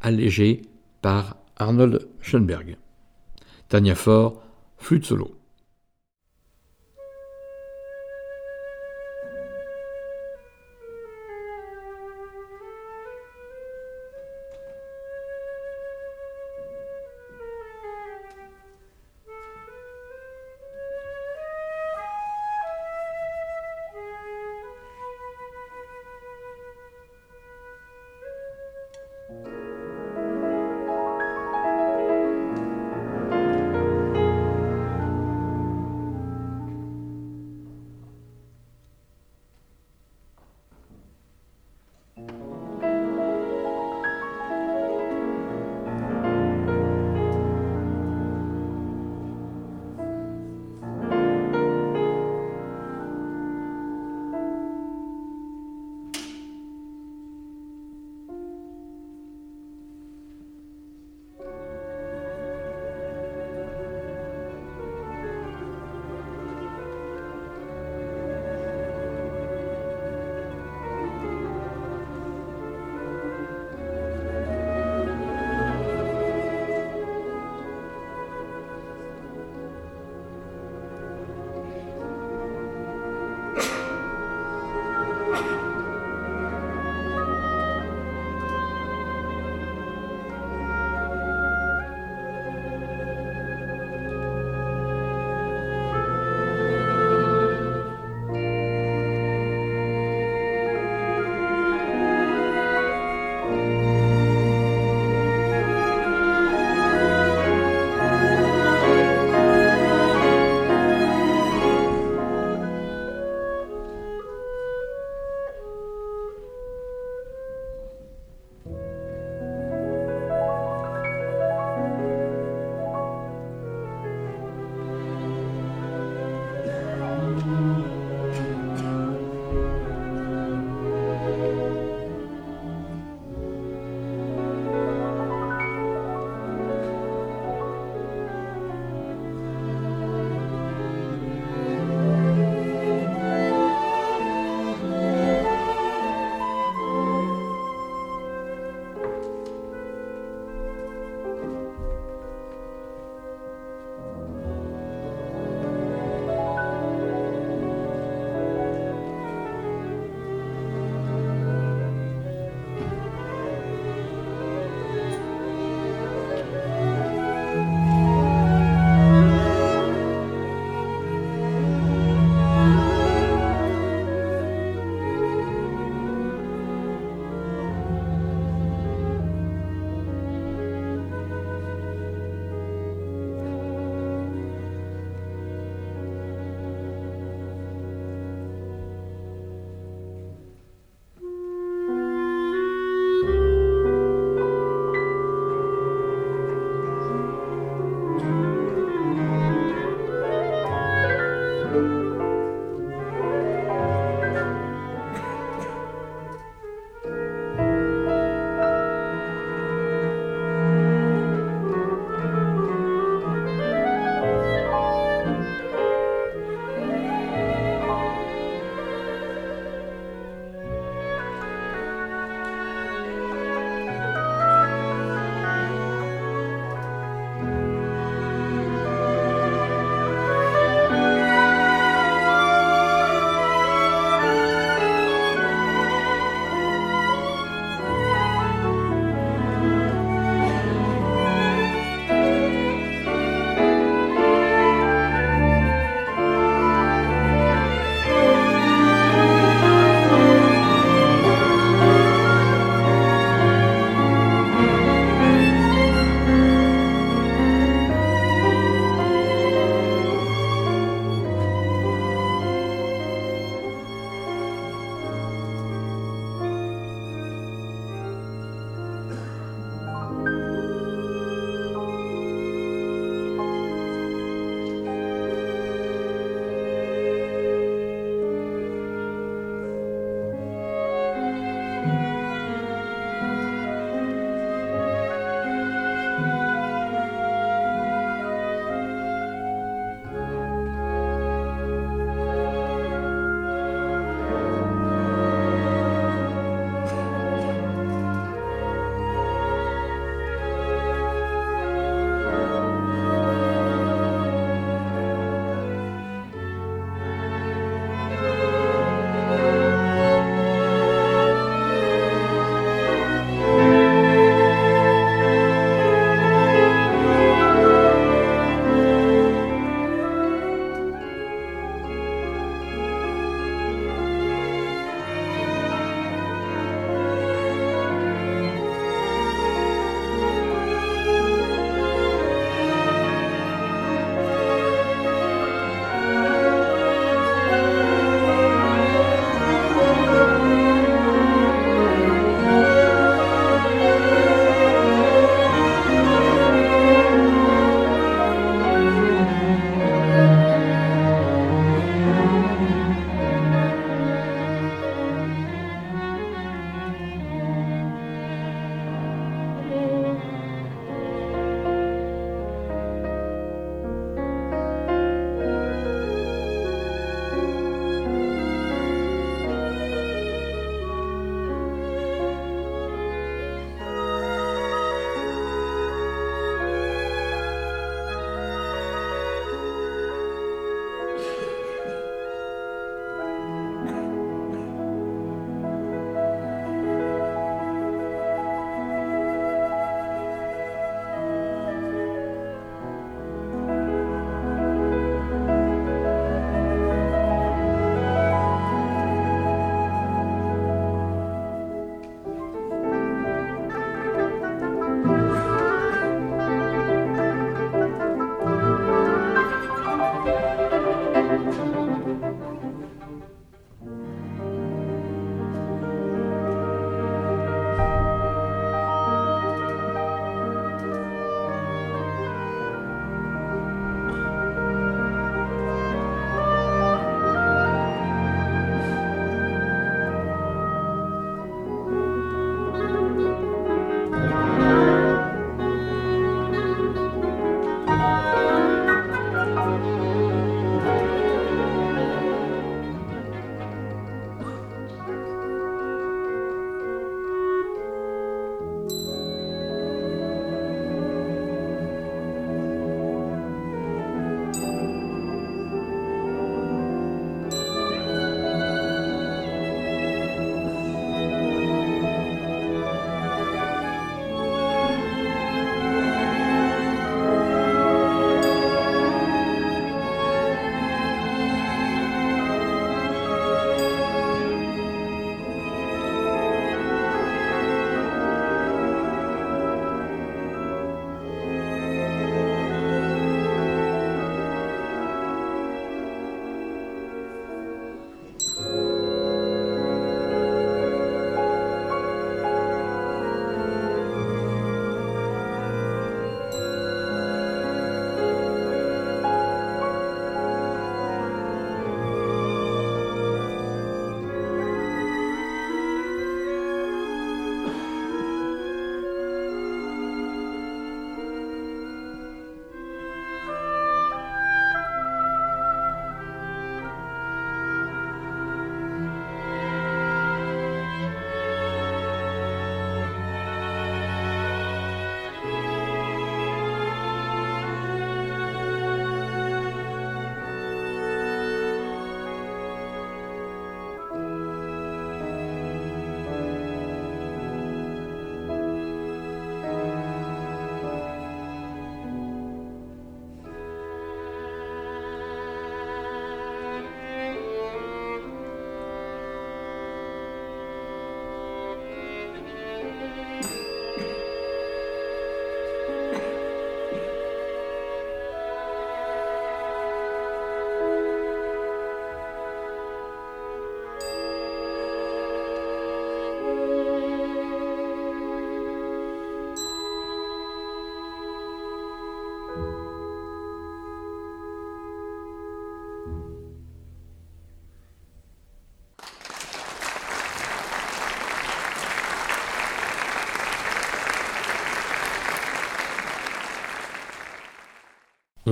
allégée 0.00 0.62
par 1.02 1.36
Arnold 1.56 2.08
Schoenberg. 2.20 2.76
Tania 3.68 3.94
Faure, 3.94 4.42
flûte 4.78 5.04
solo. 5.04 5.39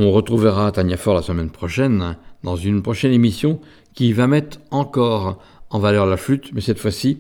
On 0.01 0.13
retrouvera 0.13 0.71
Tania 0.71 0.97
Fort 0.97 1.17
la 1.17 1.23
semaine 1.23 1.51
prochaine 1.51 2.17
dans 2.45 2.55
une 2.55 2.83
prochaine 2.83 3.11
émission 3.11 3.59
qui 3.95 4.13
va 4.13 4.29
mettre 4.29 4.61
encore 4.71 5.43
en 5.71 5.81
valeur 5.81 6.07
la 6.07 6.17
flûte, 6.17 6.53
mais 6.53 6.61
cette 6.61 6.79
fois-ci, 6.79 7.19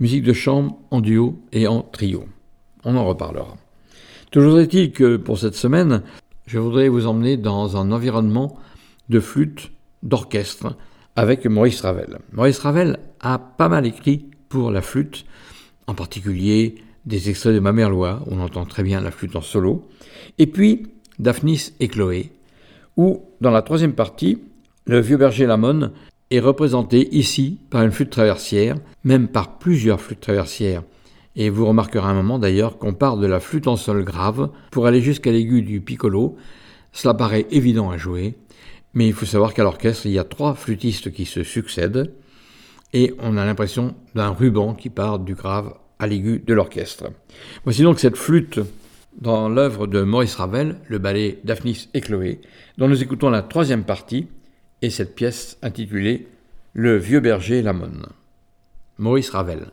musique 0.00 0.22
de 0.22 0.32
chambre 0.32 0.78
en 0.90 1.02
duo 1.02 1.38
et 1.52 1.66
en 1.66 1.82
trio. 1.82 2.24
On 2.84 2.96
en 2.96 3.04
reparlera. 3.04 3.58
Toujours 4.30 4.58
est-il 4.60 4.92
que 4.92 5.18
pour 5.18 5.36
cette 5.36 5.56
semaine, 5.56 6.00
je 6.46 6.58
voudrais 6.58 6.88
vous 6.88 7.06
emmener 7.06 7.36
dans 7.36 7.76
un 7.76 7.92
environnement 7.92 8.58
de 9.10 9.20
flûte, 9.20 9.70
d'orchestre, 10.02 10.74
avec 11.16 11.44
Maurice 11.44 11.82
Ravel. 11.82 12.20
Maurice 12.32 12.60
Ravel 12.60 12.98
a 13.20 13.38
pas 13.38 13.68
mal 13.68 13.84
écrit 13.84 14.24
pour 14.48 14.70
la 14.70 14.80
flûte, 14.80 15.26
en 15.86 15.92
particulier 15.92 16.76
des 17.04 17.28
extraits 17.28 17.54
de 17.54 17.60
Ma 17.60 17.74
mère 17.74 17.94
on 17.94 18.40
entend 18.40 18.64
très 18.64 18.82
bien 18.82 19.02
la 19.02 19.10
flûte 19.10 19.36
en 19.36 19.42
solo, 19.42 19.86
et 20.38 20.46
puis 20.46 20.95
Daphnis 21.18 21.72
et 21.80 21.88
Chloé, 21.88 22.32
où, 22.96 23.22
dans 23.40 23.50
la 23.50 23.62
troisième 23.62 23.94
partie, 23.94 24.38
le 24.86 25.00
vieux 25.00 25.16
berger 25.16 25.46
Lamon 25.46 25.90
est 26.30 26.40
représenté 26.40 27.14
ici 27.16 27.58
par 27.70 27.82
une 27.82 27.92
flûte 27.92 28.10
traversière, 28.10 28.76
même 29.04 29.28
par 29.28 29.58
plusieurs 29.58 30.00
flûtes 30.00 30.20
traversières. 30.20 30.82
Et 31.36 31.50
vous 31.50 31.66
remarquerez 31.66 32.06
un 32.06 32.14
moment 32.14 32.38
d'ailleurs 32.38 32.78
qu'on 32.78 32.94
part 32.94 33.16
de 33.16 33.26
la 33.26 33.40
flûte 33.40 33.66
en 33.66 33.76
sol 33.76 34.04
grave 34.04 34.50
pour 34.70 34.86
aller 34.86 35.00
jusqu'à 35.00 35.30
l'aigu 35.32 35.62
du 35.62 35.80
piccolo. 35.80 36.36
Cela 36.92 37.14
paraît 37.14 37.46
évident 37.50 37.90
à 37.90 37.98
jouer, 37.98 38.36
mais 38.94 39.06
il 39.06 39.12
faut 39.12 39.26
savoir 39.26 39.52
qu'à 39.52 39.62
l'orchestre, 39.62 40.06
il 40.06 40.12
y 40.12 40.18
a 40.18 40.24
trois 40.24 40.54
flûtistes 40.54 41.12
qui 41.12 41.26
se 41.26 41.42
succèdent, 41.42 42.12
et 42.92 43.12
on 43.18 43.36
a 43.36 43.44
l'impression 43.44 43.94
d'un 44.14 44.30
ruban 44.30 44.74
qui 44.74 44.88
part 44.88 45.18
du 45.18 45.34
grave 45.34 45.74
à 45.98 46.06
l'aigu 46.06 46.42
de 46.46 46.54
l'orchestre. 46.54 47.04
Voici 47.64 47.82
donc 47.82 47.98
cette 47.98 48.16
flûte 48.16 48.60
dans 49.20 49.48
l'œuvre 49.48 49.86
de 49.86 50.02
Maurice 50.02 50.34
Ravel, 50.34 50.80
le 50.88 50.98
ballet 50.98 51.38
Daphnis 51.44 51.88
et 51.94 52.00
Chloé, 52.00 52.40
dont 52.78 52.88
nous 52.88 53.02
écoutons 53.02 53.30
la 53.30 53.42
troisième 53.42 53.84
partie, 53.84 54.28
et 54.82 54.90
cette 54.90 55.14
pièce 55.14 55.58
intitulée 55.62 56.28
Le 56.74 56.96
vieux 56.96 57.20
berger 57.20 57.62
Lamon. 57.62 58.02
Maurice 58.98 59.30
Ravel. 59.30 59.70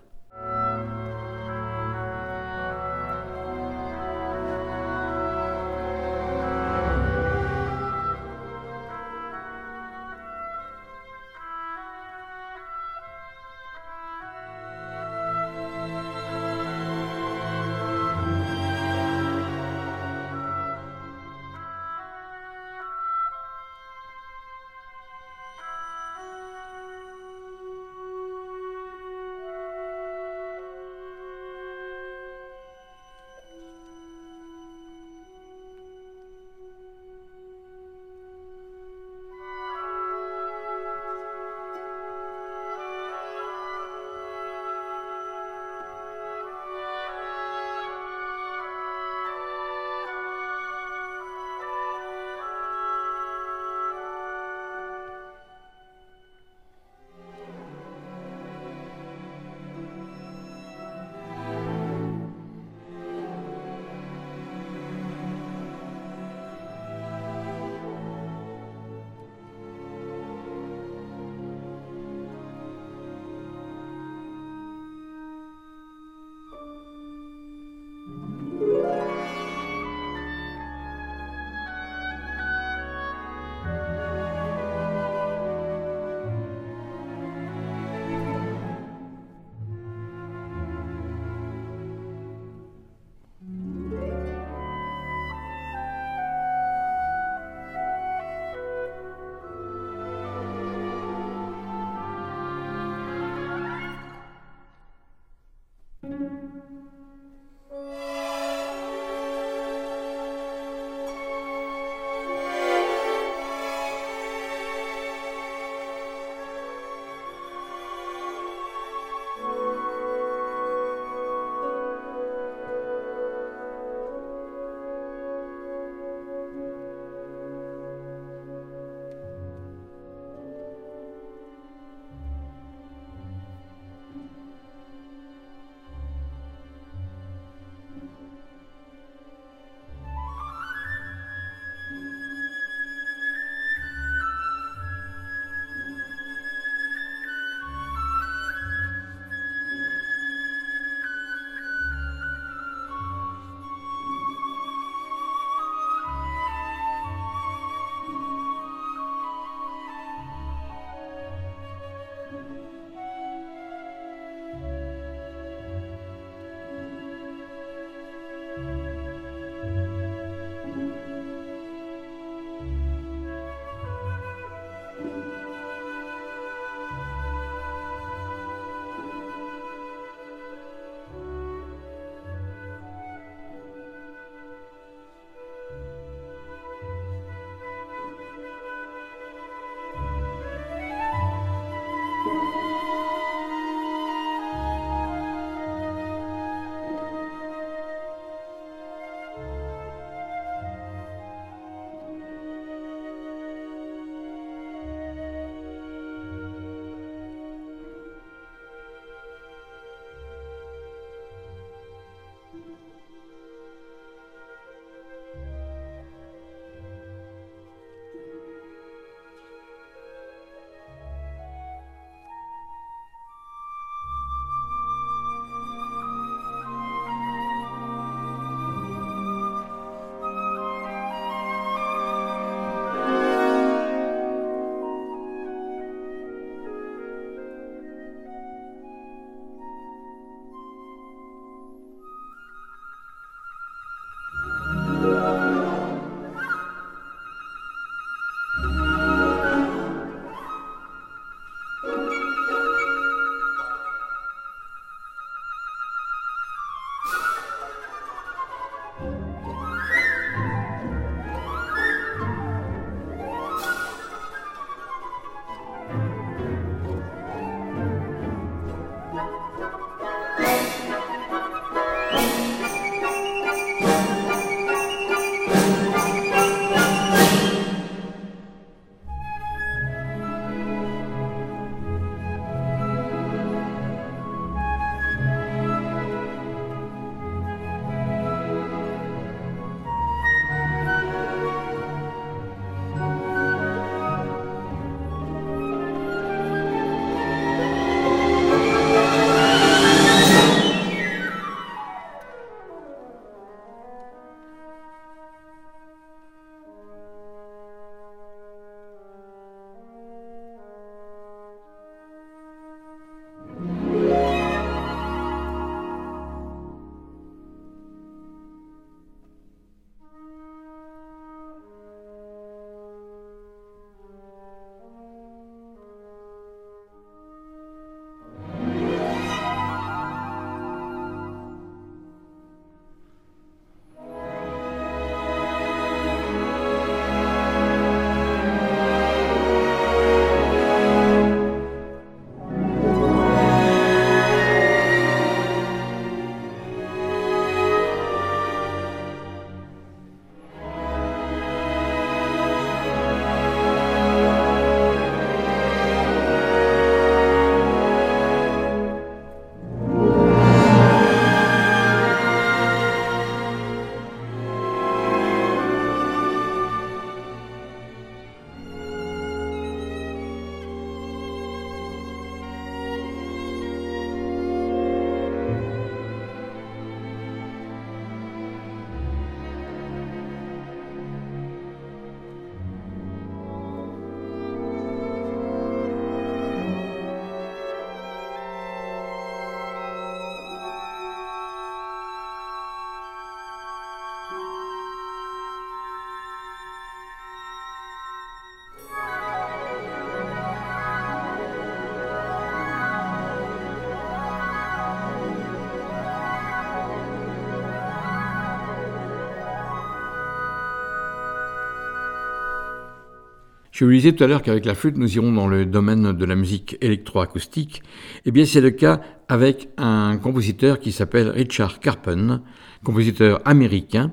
Je 413.74 413.86
vous 413.86 413.92
disais 413.92 414.12
tout 414.12 414.24
à 414.24 414.28
l'heure 414.28 414.44
qu'avec 414.44 414.66
la 414.66 414.76
flûte, 414.76 414.98
nous 414.98 415.16
irons 415.16 415.34
dans 415.34 415.48
le 415.48 415.66
domaine 415.66 416.14
de 416.14 416.26
la 416.26 416.36
musique 416.36 416.78
électroacoustique. 416.80 417.82
Eh 418.24 418.30
bien, 418.30 418.46
c'est 418.46 418.62
le 418.62 418.70
cas 418.70 419.02
avec 419.28 419.68
un 419.78 420.18
compositeur 420.18 420.80
qui 420.80 420.92
s'appelle 420.92 421.30
Richard 421.30 421.80
Carpen, 421.80 422.42
compositeur 422.84 423.42
américain, 423.46 424.12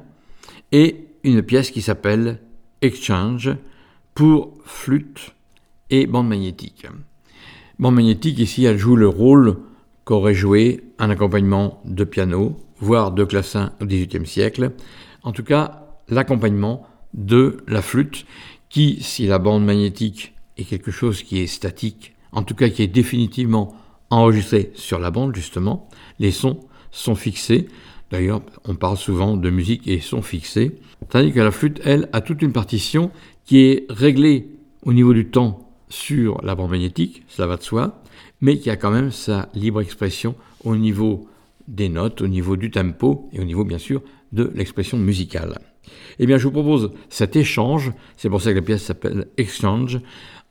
et 0.72 1.08
une 1.24 1.42
pièce 1.42 1.70
qui 1.70 1.82
s'appelle 1.82 2.40
Exchange 2.80 3.50
pour 4.14 4.54
flûte 4.64 5.34
et 5.90 6.06
bande 6.06 6.28
magnétique. 6.28 6.86
Bande 7.78 7.96
magnétique, 7.96 8.38
ici, 8.38 8.64
elle 8.64 8.78
joue 8.78 8.96
le 8.96 9.08
rôle 9.08 9.58
qu'aurait 10.06 10.32
joué 10.32 10.84
un 10.98 11.11
accompagnement 11.11 11.82
de 11.84 12.04
piano, 12.04 12.58
voire 12.78 13.12
de 13.12 13.24
classin 13.24 13.72
au 13.82 13.84
XVIIIe 13.84 14.26
siècle. 14.26 14.72
En 15.22 15.32
tout 15.32 15.44
cas, 15.44 15.98
l'accompagnement 16.08 16.86
de 17.12 17.58
la 17.68 17.82
flûte, 17.82 18.24
qui, 18.70 19.02
si 19.02 19.26
la 19.26 19.38
bande 19.38 19.64
magnétique 19.64 20.34
est 20.56 20.64
quelque 20.64 20.90
chose 20.90 21.22
qui 21.22 21.40
est 21.40 21.46
statique, 21.46 22.14
en 22.32 22.42
tout 22.42 22.54
cas 22.54 22.68
qui 22.68 22.82
est 22.82 22.86
définitivement 22.86 23.74
enregistré 24.08 24.70
sur 24.74 24.98
la 24.98 25.10
bande, 25.10 25.34
justement, 25.34 25.88
les 26.18 26.30
sons 26.30 26.60
sont 26.90 27.14
fixés. 27.14 27.68
D'ailleurs, 28.10 28.42
on 28.64 28.74
parle 28.74 28.96
souvent 28.96 29.36
de 29.36 29.50
musique 29.50 29.86
et 29.86 30.00
sons 30.00 30.22
fixés. 30.22 30.76
Tandis 31.08 31.32
que 31.32 31.40
la 31.40 31.50
flûte, 31.50 31.80
elle, 31.84 32.08
a 32.12 32.20
toute 32.20 32.42
une 32.42 32.52
partition 32.52 33.10
qui 33.44 33.58
est 33.58 33.86
réglée 33.90 34.48
au 34.82 34.92
niveau 34.92 35.12
du 35.12 35.26
temps 35.26 35.68
sur 35.88 36.40
la 36.42 36.54
bande 36.54 36.70
magnétique, 36.70 37.24
cela 37.28 37.48
va 37.48 37.56
de 37.56 37.62
soi, 37.62 38.02
mais 38.40 38.58
qui 38.58 38.70
a 38.70 38.76
quand 38.76 38.90
même 38.90 39.10
sa 39.10 39.48
libre 39.54 39.80
expression 39.80 40.34
au 40.64 40.76
niveau 40.76 41.28
des 41.66 41.88
notes, 41.88 42.20
au 42.20 42.28
niveau 42.28 42.56
du 42.56 42.70
tempo 42.70 43.28
et 43.32 43.40
au 43.40 43.44
niveau 43.44 43.64
bien 43.64 43.78
sûr 43.78 44.02
de 44.32 44.50
l'expression 44.54 44.98
musicale. 44.98 45.58
Eh 46.18 46.26
bien, 46.26 46.38
je 46.38 46.44
vous 46.44 46.52
propose 46.52 46.92
cet 47.08 47.36
échange, 47.36 47.92
c'est 48.16 48.28
pour 48.28 48.42
ça 48.42 48.50
que 48.50 48.56
la 48.56 48.62
pièce 48.62 48.82
s'appelle 48.82 49.28
Exchange, 49.36 50.00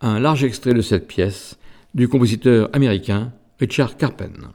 un 0.02 0.20
large 0.20 0.44
extrait 0.44 0.74
de 0.74 0.82
cette 0.82 1.08
pièce 1.08 1.58
du 1.94 2.08
compositeur 2.08 2.70
américain 2.74 3.32
Richard 3.60 3.98
Carpen. 3.98 4.50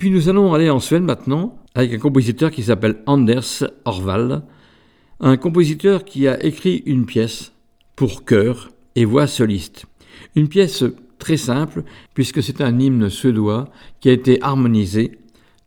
Puis 0.00 0.10
nous 0.10 0.30
allons 0.30 0.54
aller 0.54 0.70
en 0.70 0.80
Suède 0.80 1.02
maintenant 1.02 1.58
avec 1.74 1.92
un 1.92 1.98
compositeur 1.98 2.50
qui 2.50 2.62
s'appelle 2.62 3.02
Anders 3.04 3.64
Orvald, 3.84 4.42
un 5.20 5.36
compositeur 5.36 6.06
qui 6.06 6.26
a 6.26 6.42
écrit 6.42 6.82
une 6.86 7.04
pièce 7.04 7.52
pour 7.96 8.24
chœur 8.24 8.70
et 8.96 9.04
voix 9.04 9.26
soliste. 9.26 9.84
Une 10.34 10.48
pièce 10.48 10.84
très 11.18 11.36
simple 11.36 11.84
puisque 12.14 12.42
c'est 12.42 12.62
un 12.62 12.78
hymne 12.78 13.10
suédois 13.10 13.68
qui 14.00 14.08
a 14.08 14.12
été 14.12 14.42
harmonisé 14.42 15.18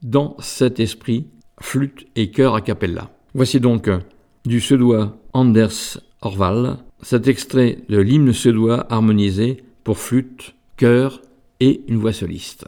dans 0.01 0.35
cet 0.39 0.79
esprit 0.79 1.27
flûte 1.61 2.07
et 2.15 2.31
chœur 2.31 2.55
a 2.55 2.61
cappella. 2.61 3.11
Voici 3.35 3.59
donc 3.59 3.87
du 4.45 4.59
suédois 4.59 5.15
Anders 5.33 5.99
Orvald 6.21 6.77
cet 7.03 7.27
extrait 7.27 7.77
de 7.87 7.99
l'hymne 7.99 8.33
suédois 8.33 8.91
harmonisé 8.91 9.63
pour 9.83 9.99
flûte, 9.99 10.55
chœur 10.75 11.21
et 11.59 11.81
une 11.87 11.97
voix 11.97 12.13
soliste. 12.13 12.65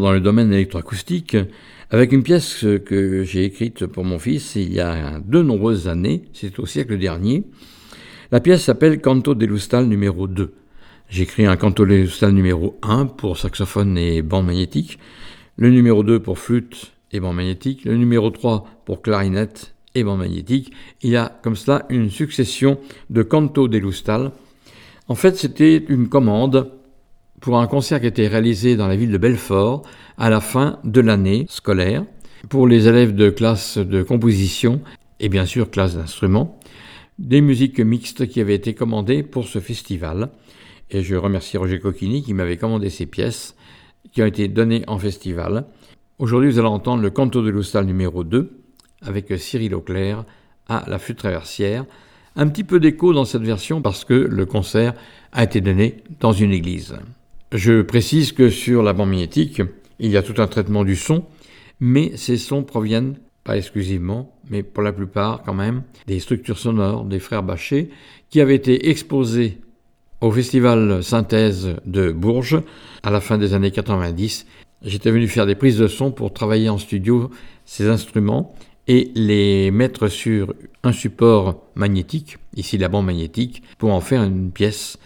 Dans 0.00 0.12
le 0.12 0.20
domaine 0.20 0.52
électroacoustique 0.52 1.36
avec 1.90 2.12
une 2.12 2.22
pièce 2.22 2.64
que 2.86 3.24
j'ai 3.24 3.44
écrite 3.44 3.86
pour 3.86 4.04
mon 4.04 4.18
fils 4.18 4.54
il 4.56 4.72
y 4.72 4.80
a 4.80 5.20
de 5.24 5.42
nombreuses 5.42 5.88
années, 5.88 6.22
c'est 6.32 6.58
au 6.58 6.66
siècle 6.66 6.98
dernier. 6.98 7.44
La 8.30 8.40
pièce 8.40 8.62
s'appelle 8.62 9.00
Canto 9.00 9.34
Lustal 9.34 9.86
numéro 9.86 10.28
2. 10.28 10.54
J'ai 11.08 11.24
écrit 11.24 11.46
un 11.46 11.56
Canto 11.56 11.84
Lustal 11.84 12.32
numéro 12.32 12.78
1 12.82 13.06
pour 13.06 13.38
saxophone 13.38 13.98
et 13.98 14.22
bande 14.22 14.46
magnétique, 14.46 14.98
le 15.56 15.70
numéro 15.70 16.02
2 16.02 16.20
pour 16.20 16.38
flûte 16.38 16.92
et 17.12 17.18
bande 17.18 17.36
magnétique, 17.36 17.84
le 17.84 17.96
numéro 17.96 18.30
3 18.30 18.82
pour 18.84 19.02
clarinette 19.02 19.74
et 19.96 20.04
bande 20.04 20.20
magnétique. 20.20 20.72
Il 21.02 21.10
y 21.10 21.16
a 21.16 21.40
comme 21.42 21.56
cela 21.56 21.86
une 21.88 22.08
succession 22.08 22.78
de 23.10 23.22
Canto 23.22 23.66
Lustal. 23.66 24.30
En 25.08 25.16
fait, 25.16 25.36
c'était 25.36 25.76
une 25.88 26.08
commande 26.08 26.70
pour 27.40 27.58
un 27.58 27.66
concert 27.66 28.00
qui 28.00 28.06
été 28.06 28.28
réalisé 28.28 28.76
dans 28.76 28.86
la 28.86 28.96
ville 28.96 29.10
de 29.10 29.18
Belfort 29.18 29.82
à 30.18 30.30
la 30.30 30.40
fin 30.40 30.78
de 30.84 31.00
l'année 31.00 31.46
scolaire 31.48 32.04
pour 32.48 32.66
les 32.66 32.86
élèves 32.88 33.14
de 33.14 33.30
classe 33.30 33.78
de 33.78 34.02
composition 34.02 34.80
et 35.20 35.28
bien 35.28 35.46
sûr 35.46 35.70
classe 35.70 35.96
d'instruments, 35.96 36.58
des 37.18 37.40
musiques 37.40 37.80
mixtes 37.80 38.26
qui 38.26 38.40
avaient 38.40 38.54
été 38.54 38.74
commandées 38.74 39.22
pour 39.22 39.46
ce 39.48 39.58
festival. 39.58 40.30
Et 40.90 41.02
je 41.02 41.14
remercie 41.14 41.56
Roger 41.56 41.78
Coquini 41.78 42.22
qui 42.22 42.34
m'avait 42.34 42.56
commandé 42.56 42.90
ces 42.90 43.06
pièces 43.06 43.54
qui 44.12 44.22
ont 44.22 44.26
été 44.26 44.48
données 44.48 44.82
en 44.86 44.98
festival. 44.98 45.66
Aujourd'hui, 46.18 46.50
vous 46.50 46.58
allez 46.58 46.68
entendre 46.68 47.02
le 47.02 47.10
Canto 47.10 47.42
de 47.42 47.50
l'Oustal 47.50 47.86
numéro 47.86 48.24
2 48.24 48.50
avec 49.02 49.32
Cyril 49.38 49.74
Auclair 49.74 50.24
à 50.68 50.84
la 50.86 50.98
flûte 50.98 51.18
traversière. 51.18 51.84
Un 52.36 52.48
petit 52.48 52.64
peu 52.64 52.80
d'écho 52.80 53.12
dans 53.12 53.24
cette 53.24 53.42
version 53.42 53.82
parce 53.82 54.04
que 54.04 54.14
le 54.14 54.46
concert 54.46 54.94
a 55.32 55.44
été 55.44 55.60
donné 55.60 56.02
dans 56.20 56.32
une 56.32 56.52
église. 56.52 56.96
Je 57.52 57.82
précise 57.82 58.30
que 58.30 58.48
sur 58.48 58.84
la 58.84 58.92
bande 58.92 59.10
magnétique, 59.10 59.60
il 59.98 60.10
y 60.12 60.16
a 60.16 60.22
tout 60.22 60.40
un 60.40 60.46
traitement 60.46 60.84
du 60.84 60.94
son, 60.94 61.24
mais 61.80 62.16
ces 62.16 62.36
sons 62.36 62.62
proviennent, 62.62 63.16
pas 63.42 63.56
exclusivement, 63.56 64.38
mais 64.48 64.62
pour 64.62 64.84
la 64.84 64.92
plupart 64.92 65.42
quand 65.42 65.54
même, 65.54 65.82
des 66.06 66.20
structures 66.20 66.58
sonores 66.58 67.04
des 67.04 67.18
frères 67.18 67.42
Bachet, 67.42 67.90
qui 68.28 68.40
avaient 68.40 68.54
été 68.54 68.88
exposés 68.88 69.58
au 70.20 70.30
festival 70.30 71.02
Synthèse 71.02 71.74
de 71.86 72.12
Bourges 72.12 72.62
à 73.02 73.10
la 73.10 73.20
fin 73.20 73.36
des 73.36 73.52
années 73.52 73.72
90. 73.72 74.46
J'étais 74.82 75.10
venu 75.10 75.26
faire 75.26 75.46
des 75.46 75.56
prises 75.56 75.78
de 75.78 75.88
son 75.88 76.12
pour 76.12 76.32
travailler 76.32 76.68
en 76.68 76.78
studio 76.78 77.30
ces 77.64 77.88
instruments 77.88 78.54
et 78.86 79.10
les 79.16 79.72
mettre 79.72 80.06
sur 80.06 80.54
un 80.84 80.92
support 80.92 81.64
magnétique, 81.74 82.38
ici 82.54 82.78
la 82.78 82.88
bande 82.88 83.06
magnétique, 83.06 83.64
pour 83.76 83.92
en 83.92 84.00
faire 84.00 84.22
une 84.22 84.52
pièce 84.52 84.98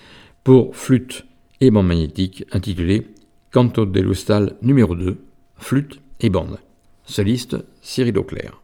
pour 0.43 0.77
flûte 0.77 1.25
bande 1.71 1.83
magnétique 1.83 2.45
intitulée 2.53 3.07
Canto 3.53 3.87
de 3.87 4.01
numéro 4.63 4.95
2, 4.97 5.17
flûte 5.57 6.01
et 6.21 6.31
bande. 6.31 6.59
Soliste 7.07 7.57
Cyril 7.83 8.19
Auclair. 8.19 8.64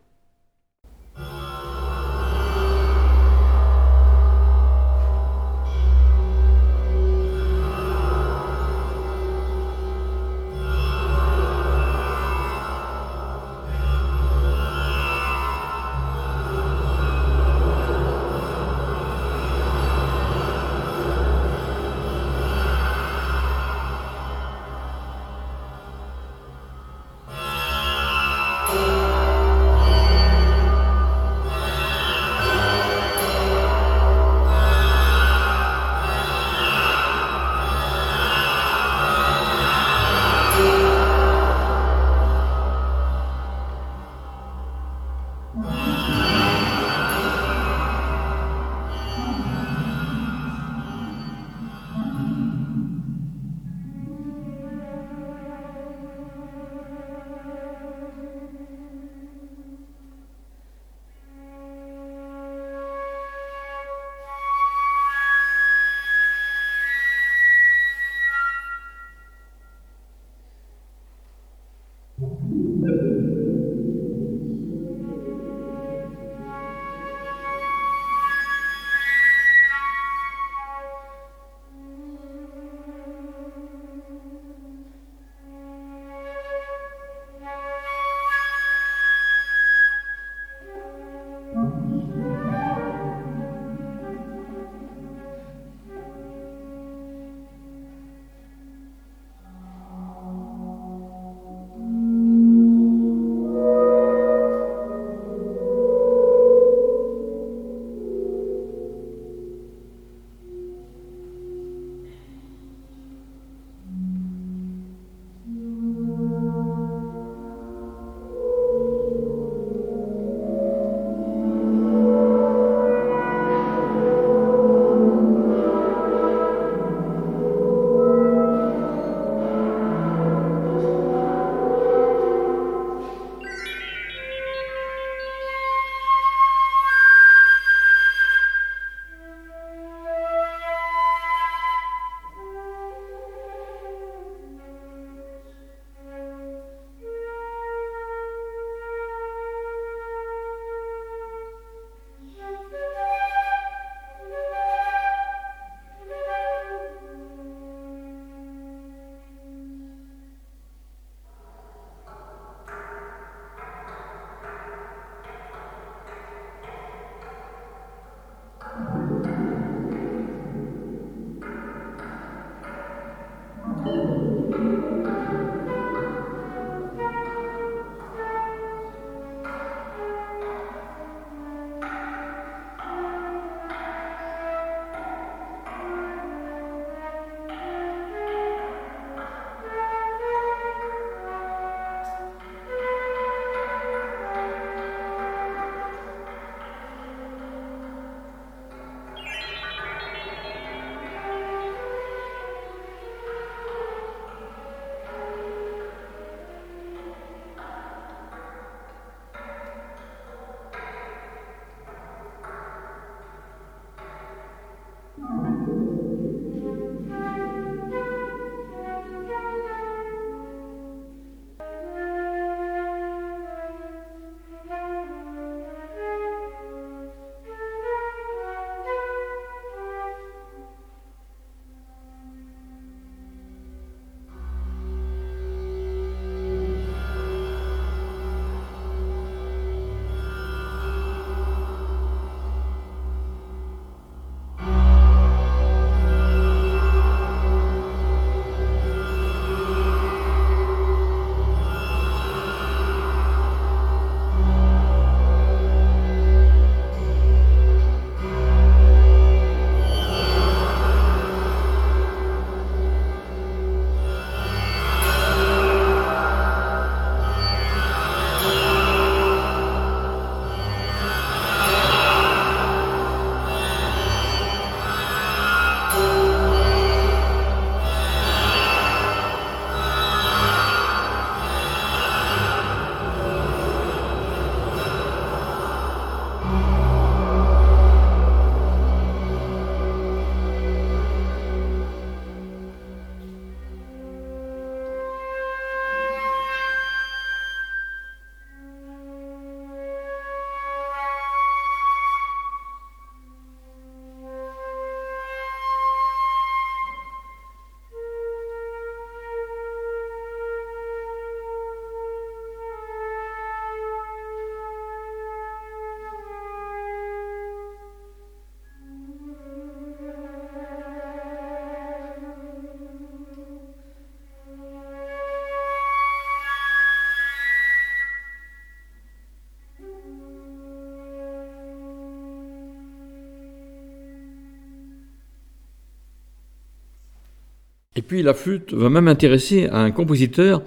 Et 338.01 338.03
puis 338.03 338.23
la 338.23 338.33
flûte 338.33 338.73
va 338.73 338.89
même 338.89 339.09
intéresser 339.09 339.69
un 339.71 339.91
compositeur 339.91 340.63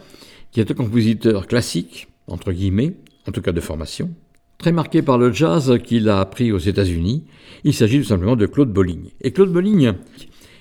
qui 0.52 0.60
est 0.60 0.70
un 0.70 0.76
compositeur 0.76 1.48
classique, 1.48 2.08
entre 2.28 2.52
guillemets, 2.52 2.94
en 3.28 3.32
tout 3.32 3.42
cas 3.42 3.52
de 3.52 3.60
formation, 3.60 4.12
très 4.60 4.72
marqué 4.72 5.02
par 5.02 5.18
le 5.18 5.34
jazz 5.34 5.80
qu'il 5.84 6.10
a 6.10 6.20
appris 6.20 6.52
aux 6.52 6.60
États-Unis. 6.60 7.26
Il 7.64 7.74
s'agit 7.74 7.98
tout 7.98 8.06
simplement 8.06 8.36
de 8.36 8.46
Claude 8.46 8.72
Bolling. 8.72 9.10
Et 9.22 9.32
Claude 9.32 9.52
Bolling, 9.52 9.94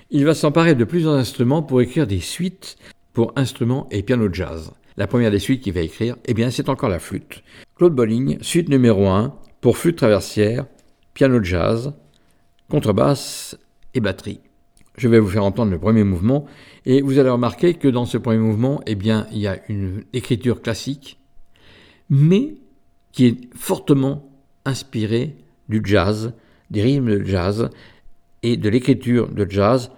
il 0.09 0.25
va 0.25 0.33
s'emparer 0.33 0.73
de 0.73 0.83
plusieurs 0.83 1.13
instruments 1.13 1.61
pour 1.61 1.79
écrire 1.79 2.07
des 2.07 2.21
suites 2.21 2.77
pour 3.13 3.33
instruments 3.35 3.87
et 3.91 4.01
piano 4.01 4.27
jazz. 4.33 4.71
La 4.97 5.05
première 5.05 5.29
des 5.29 5.37
suites 5.37 5.61
qu'il 5.61 5.73
va 5.73 5.81
écrire, 5.81 6.15
eh 6.25 6.33
bien, 6.33 6.49
c'est 6.49 6.69
encore 6.69 6.89
la 6.89 6.97
flûte. 6.97 7.43
Claude 7.75 7.93
Bolling, 7.93 8.39
suite 8.41 8.69
numéro 8.69 9.07
1 9.09 9.31
pour 9.61 9.77
flûte 9.77 9.97
traversière, 9.97 10.65
piano 11.13 11.39
jazz, 11.43 11.93
contrebasse 12.67 13.59
et 13.93 13.99
batterie. 13.99 14.39
Je 14.97 15.07
vais 15.07 15.19
vous 15.19 15.27
faire 15.27 15.43
entendre 15.43 15.71
le 15.71 15.79
premier 15.79 16.03
mouvement 16.03 16.45
et 16.85 17.01
vous 17.01 17.17
allez 17.17 17.29
remarquer 17.29 17.73
que 17.73 17.87
dans 17.87 18.05
ce 18.05 18.17
premier 18.17 18.37
mouvement, 18.37 18.81
eh 18.85 18.95
bien, 18.95 19.27
il 19.31 19.39
y 19.39 19.47
a 19.47 19.59
une 19.69 20.03
écriture 20.13 20.61
classique, 20.61 21.19
mais 22.09 22.55
qui 23.11 23.25
est 23.25 23.55
fortement 23.55 24.29
inspirée 24.65 25.35
du 25.67 25.81
jazz, 25.83 26.33
des 26.69 26.81
rythmes 26.81 27.19
de 27.19 27.25
jazz 27.25 27.69
et 28.43 28.57
de 28.57 28.69
l'écriture 28.69 29.29
de 29.29 29.49
jazz, 29.49 29.91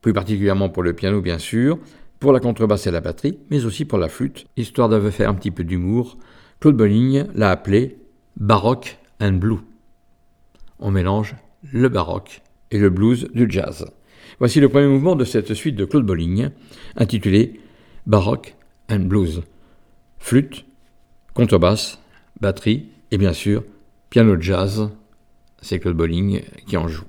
plus 0.00 0.12
particulièrement 0.12 0.68
pour 0.68 0.82
le 0.82 0.92
piano 0.92 1.20
bien 1.20 1.38
sûr, 1.38 1.78
pour 2.18 2.32
la 2.32 2.40
contrebasse 2.40 2.86
et 2.86 2.90
la 2.90 3.00
batterie, 3.00 3.38
mais 3.50 3.64
aussi 3.64 3.84
pour 3.84 3.98
la 3.98 4.08
flûte, 4.08 4.46
histoire 4.56 4.88
de 4.88 5.10
faire 5.10 5.28
un 5.28 5.34
petit 5.34 5.50
peu 5.50 5.64
d'humour. 5.64 6.18
Claude 6.60 6.76
Bolling 6.76 7.26
l'a 7.34 7.50
appelé 7.50 7.98
baroque 8.36 8.98
and 9.20 9.34
blue. 9.34 9.58
On 10.78 10.90
mélange 10.90 11.36
le 11.72 11.88
baroque 11.88 12.42
et 12.70 12.78
le 12.78 12.90
blues 12.90 13.28
du 13.34 13.46
jazz. 13.48 13.86
Voici 14.42 14.58
le 14.58 14.68
premier 14.68 14.88
mouvement 14.88 15.14
de 15.14 15.24
cette 15.24 15.54
suite 15.54 15.76
de 15.76 15.84
Claude 15.84 16.04
Bolling, 16.04 16.50
intitulé 16.96 17.60
Baroque 18.08 18.56
and 18.90 19.04
Blues. 19.04 19.42
Flûte, 20.18 20.64
contrebasse, 21.32 22.00
batterie 22.40 22.88
et 23.12 23.18
bien 23.18 23.34
sûr 23.34 23.62
piano 24.10 24.34
jazz. 24.40 24.90
C'est 25.60 25.78
Claude 25.78 25.96
Bolling 25.96 26.42
qui 26.66 26.76
en 26.76 26.88
joue. 26.88 27.04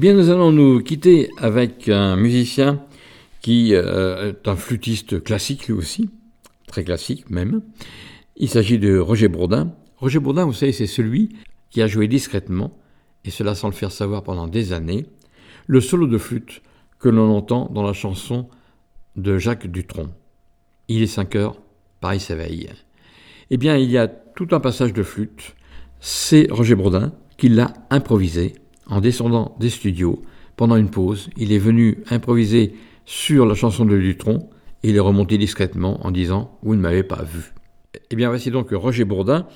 Bien, 0.00 0.14
nous 0.14 0.30
allons 0.30 0.50
nous 0.50 0.82
quitter 0.82 1.28
avec 1.36 1.90
un 1.90 2.16
musicien 2.16 2.82
qui 3.42 3.74
euh, 3.74 4.30
est 4.30 4.48
un 4.48 4.56
flûtiste 4.56 5.22
classique 5.22 5.66
lui 5.66 5.74
aussi, 5.74 6.08
très 6.66 6.84
classique 6.84 7.28
même. 7.28 7.60
Il 8.36 8.48
s'agit 8.48 8.78
de 8.78 8.96
Roger 8.98 9.28
Bourdin. 9.28 9.74
Roger 9.98 10.18
Bourdin, 10.18 10.46
vous 10.46 10.54
savez, 10.54 10.72
c'est 10.72 10.86
celui 10.86 11.36
qui 11.68 11.82
a 11.82 11.86
joué 11.86 12.08
discrètement, 12.08 12.78
et 13.26 13.30
cela 13.30 13.54
sans 13.54 13.68
le 13.68 13.74
faire 13.74 13.92
savoir 13.92 14.22
pendant 14.22 14.48
des 14.48 14.72
années, 14.72 15.04
le 15.66 15.82
solo 15.82 16.06
de 16.06 16.16
flûte 16.16 16.62
que 16.98 17.10
l'on 17.10 17.30
entend 17.36 17.70
dans 17.70 17.82
la 17.82 17.92
chanson 17.92 18.48
de 19.16 19.36
Jacques 19.36 19.66
Dutronc. 19.66 20.08
Il 20.88 21.02
est 21.02 21.08
5 21.08 21.36
heures, 21.36 21.60
Paris 22.00 22.20
s'éveille. 22.20 22.70
Eh 23.50 23.58
bien, 23.58 23.76
il 23.76 23.90
y 23.90 23.98
a 23.98 24.08
tout 24.08 24.48
un 24.52 24.60
passage 24.60 24.94
de 24.94 25.02
flûte. 25.02 25.54
C'est 26.00 26.46
Roger 26.50 26.74
Bourdin 26.74 27.12
qui 27.36 27.50
l'a 27.50 27.74
improvisé 27.90 28.54
en 28.86 29.00
descendant 29.00 29.56
des 29.60 29.70
studios. 29.70 30.22
Pendant 30.56 30.76
une 30.76 30.90
pause, 30.90 31.30
il 31.36 31.52
est 31.52 31.58
venu 31.58 32.02
improviser 32.10 32.74
sur 33.06 33.46
la 33.46 33.54
chanson 33.54 33.84
de 33.84 33.98
Dutronc 33.98 34.50
et 34.82 34.90
il 34.90 34.96
est 34.96 35.00
remonté 35.00 35.38
discrètement 35.38 36.04
en 36.06 36.10
disant 36.10 36.58
Vous 36.62 36.74
ne 36.74 36.80
m'avez 36.80 37.02
pas 37.02 37.22
vu. 37.22 37.52
Eh 38.10 38.16
bien, 38.16 38.28
voici 38.28 38.50
donc 38.50 38.70
Roger 38.70 39.04
Bourdin 39.04 39.46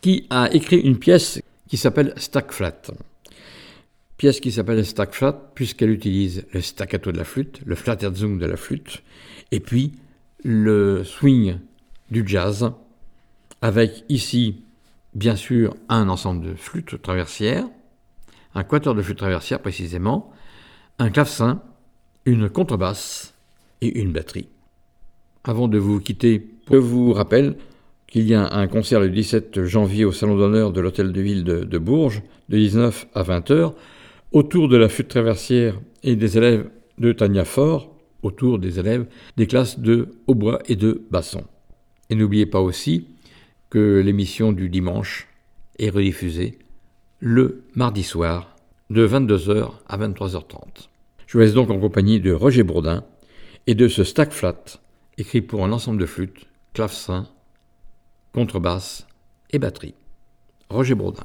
qui 0.00 0.26
a 0.30 0.52
écrit 0.52 0.80
une 0.80 0.98
pièce 0.98 1.40
qui 1.68 1.76
s'appelle 1.76 2.12
Stack 2.16 2.52
Flat. 2.52 2.82
Pièce 4.16 4.40
qui 4.40 4.52
s'appelle 4.52 4.84
Stack 4.84 5.14
Flat 5.14 5.50
puisqu'elle 5.54 5.90
utilise 5.90 6.44
le 6.52 6.60
staccato 6.60 7.10
de 7.10 7.18
la 7.18 7.24
flûte, 7.24 7.60
le 7.64 7.74
flatterzung 7.74 8.38
de 8.38 8.46
la 8.46 8.56
flûte, 8.56 9.02
et 9.50 9.60
puis 9.60 9.92
le 10.44 11.02
swing 11.04 11.56
du 12.10 12.22
jazz, 12.26 12.70
avec 13.62 14.04
ici, 14.08 14.62
bien 15.14 15.36
sûr, 15.36 15.74
un 15.88 16.08
ensemble 16.08 16.46
de 16.46 16.54
flûtes 16.54 17.00
traversières, 17.00 17.66
un 18.54 18.64
quatuor 18.64 18.94
de 18.94 19.02
flûte 19.02 19.18
traversière 19.18 19.60
précisément, 19.60 20.30
un 20.98 21.10
clavecin, 21.10 21.62
une 22.24 22.48
contrebasse 22.48 23.34
et 23.80 24.00
une 24.00 24.12
batterie. 24.12 24.48
Avant 25.42 25.68
de 25.68 25.78
vous 25.78 26.00
quitter, 26.00 26.46
je 26.70 26.76
vous 26.76 27.12
rappelle 27.12 27.56
qu'il 28.06 28.26
y 28.26 28.34
a 28.34 28.54
un 28.54 28.66
concert 28.66 29.00
le 29.00 29.10
17 29.10 29.64
janvier 29.64 30.04
au 30.04 30.12
Salon 30.12 30.36
d'honneur 30.36 30.72
de 30.72 30.80
l'Hôtel 30.80 31.12
de 31.12 31.20
Ville 31.20 31.44
de, 31.44 31.78
Bourges, 31.78 32.22
de 32.48 32.56
19 32.56 33.08
à 33.14 33.22
20 33.22 33.50
h 33.50 33.72
autour 34.32 34.68
de 34.68 34.76
la 34.76 34.88
flûte 34.88 35.08
traversière 35.08 35.80
et 36.02 36.16
des 36.16 36.38
élèves 36.38 36.70
de 36.98 37.12
Tania 37.12 37.44
Fort, 37.44 37.94
autour 38.22 38.58
des 38.58 38.78
élèves 38.78 39.06
des 39.36 39.46
classes 39.46 39.78
de 39.78 40.08
hautbois 40.26 40.60
et 40.66 40.76
de 40.76 41.02
basson. 41.10 41.44
Et 42.08 42.14
n'oubliez 42.14 42.46
pas 42.46 42.60
aussi 42.60 43.08
que 43.68 44.00
l'émission 44.04 44.52
du 44.52 44.68
dimanche 44.68 45.28
est 45.78 45.90
rediffusée 45.90 46.58
le 47.20 47.64
mardi 47.74 48.02
soir 48.02 48.56
de 48.90 49.06
22h 49.06 49.70
à 49.86 49.98
23h30. 49.98 50.88
Je 51.26 51.32
vous 51.38 51.40
laisse 51.40 51.54
donc 51.54 51.70
en 51.70 51.80
compagnie 51.80 52.20
de 52.20 52.32
Roger 52.32 52.62
Bourdin 52.62 53.04
et 53.66 53.74
de 53.74 53.88
ce 53.88 54.04
stack 54.04 54.32
flat 54.32 54.62
écrit 55.16 55.40
pour 55.40 55.64
un 55.64 55.72
ensemble 55.72 56.00
de 56.00 56.06
flûtes, 56.06 56.46
clavecin, 56.72 57.28
contrebasse 58.32 59.06
et 59.50 59.58
batterie. 59.58 59.94
Roger 60.68 60.94
Bourdin. 60.94 61.24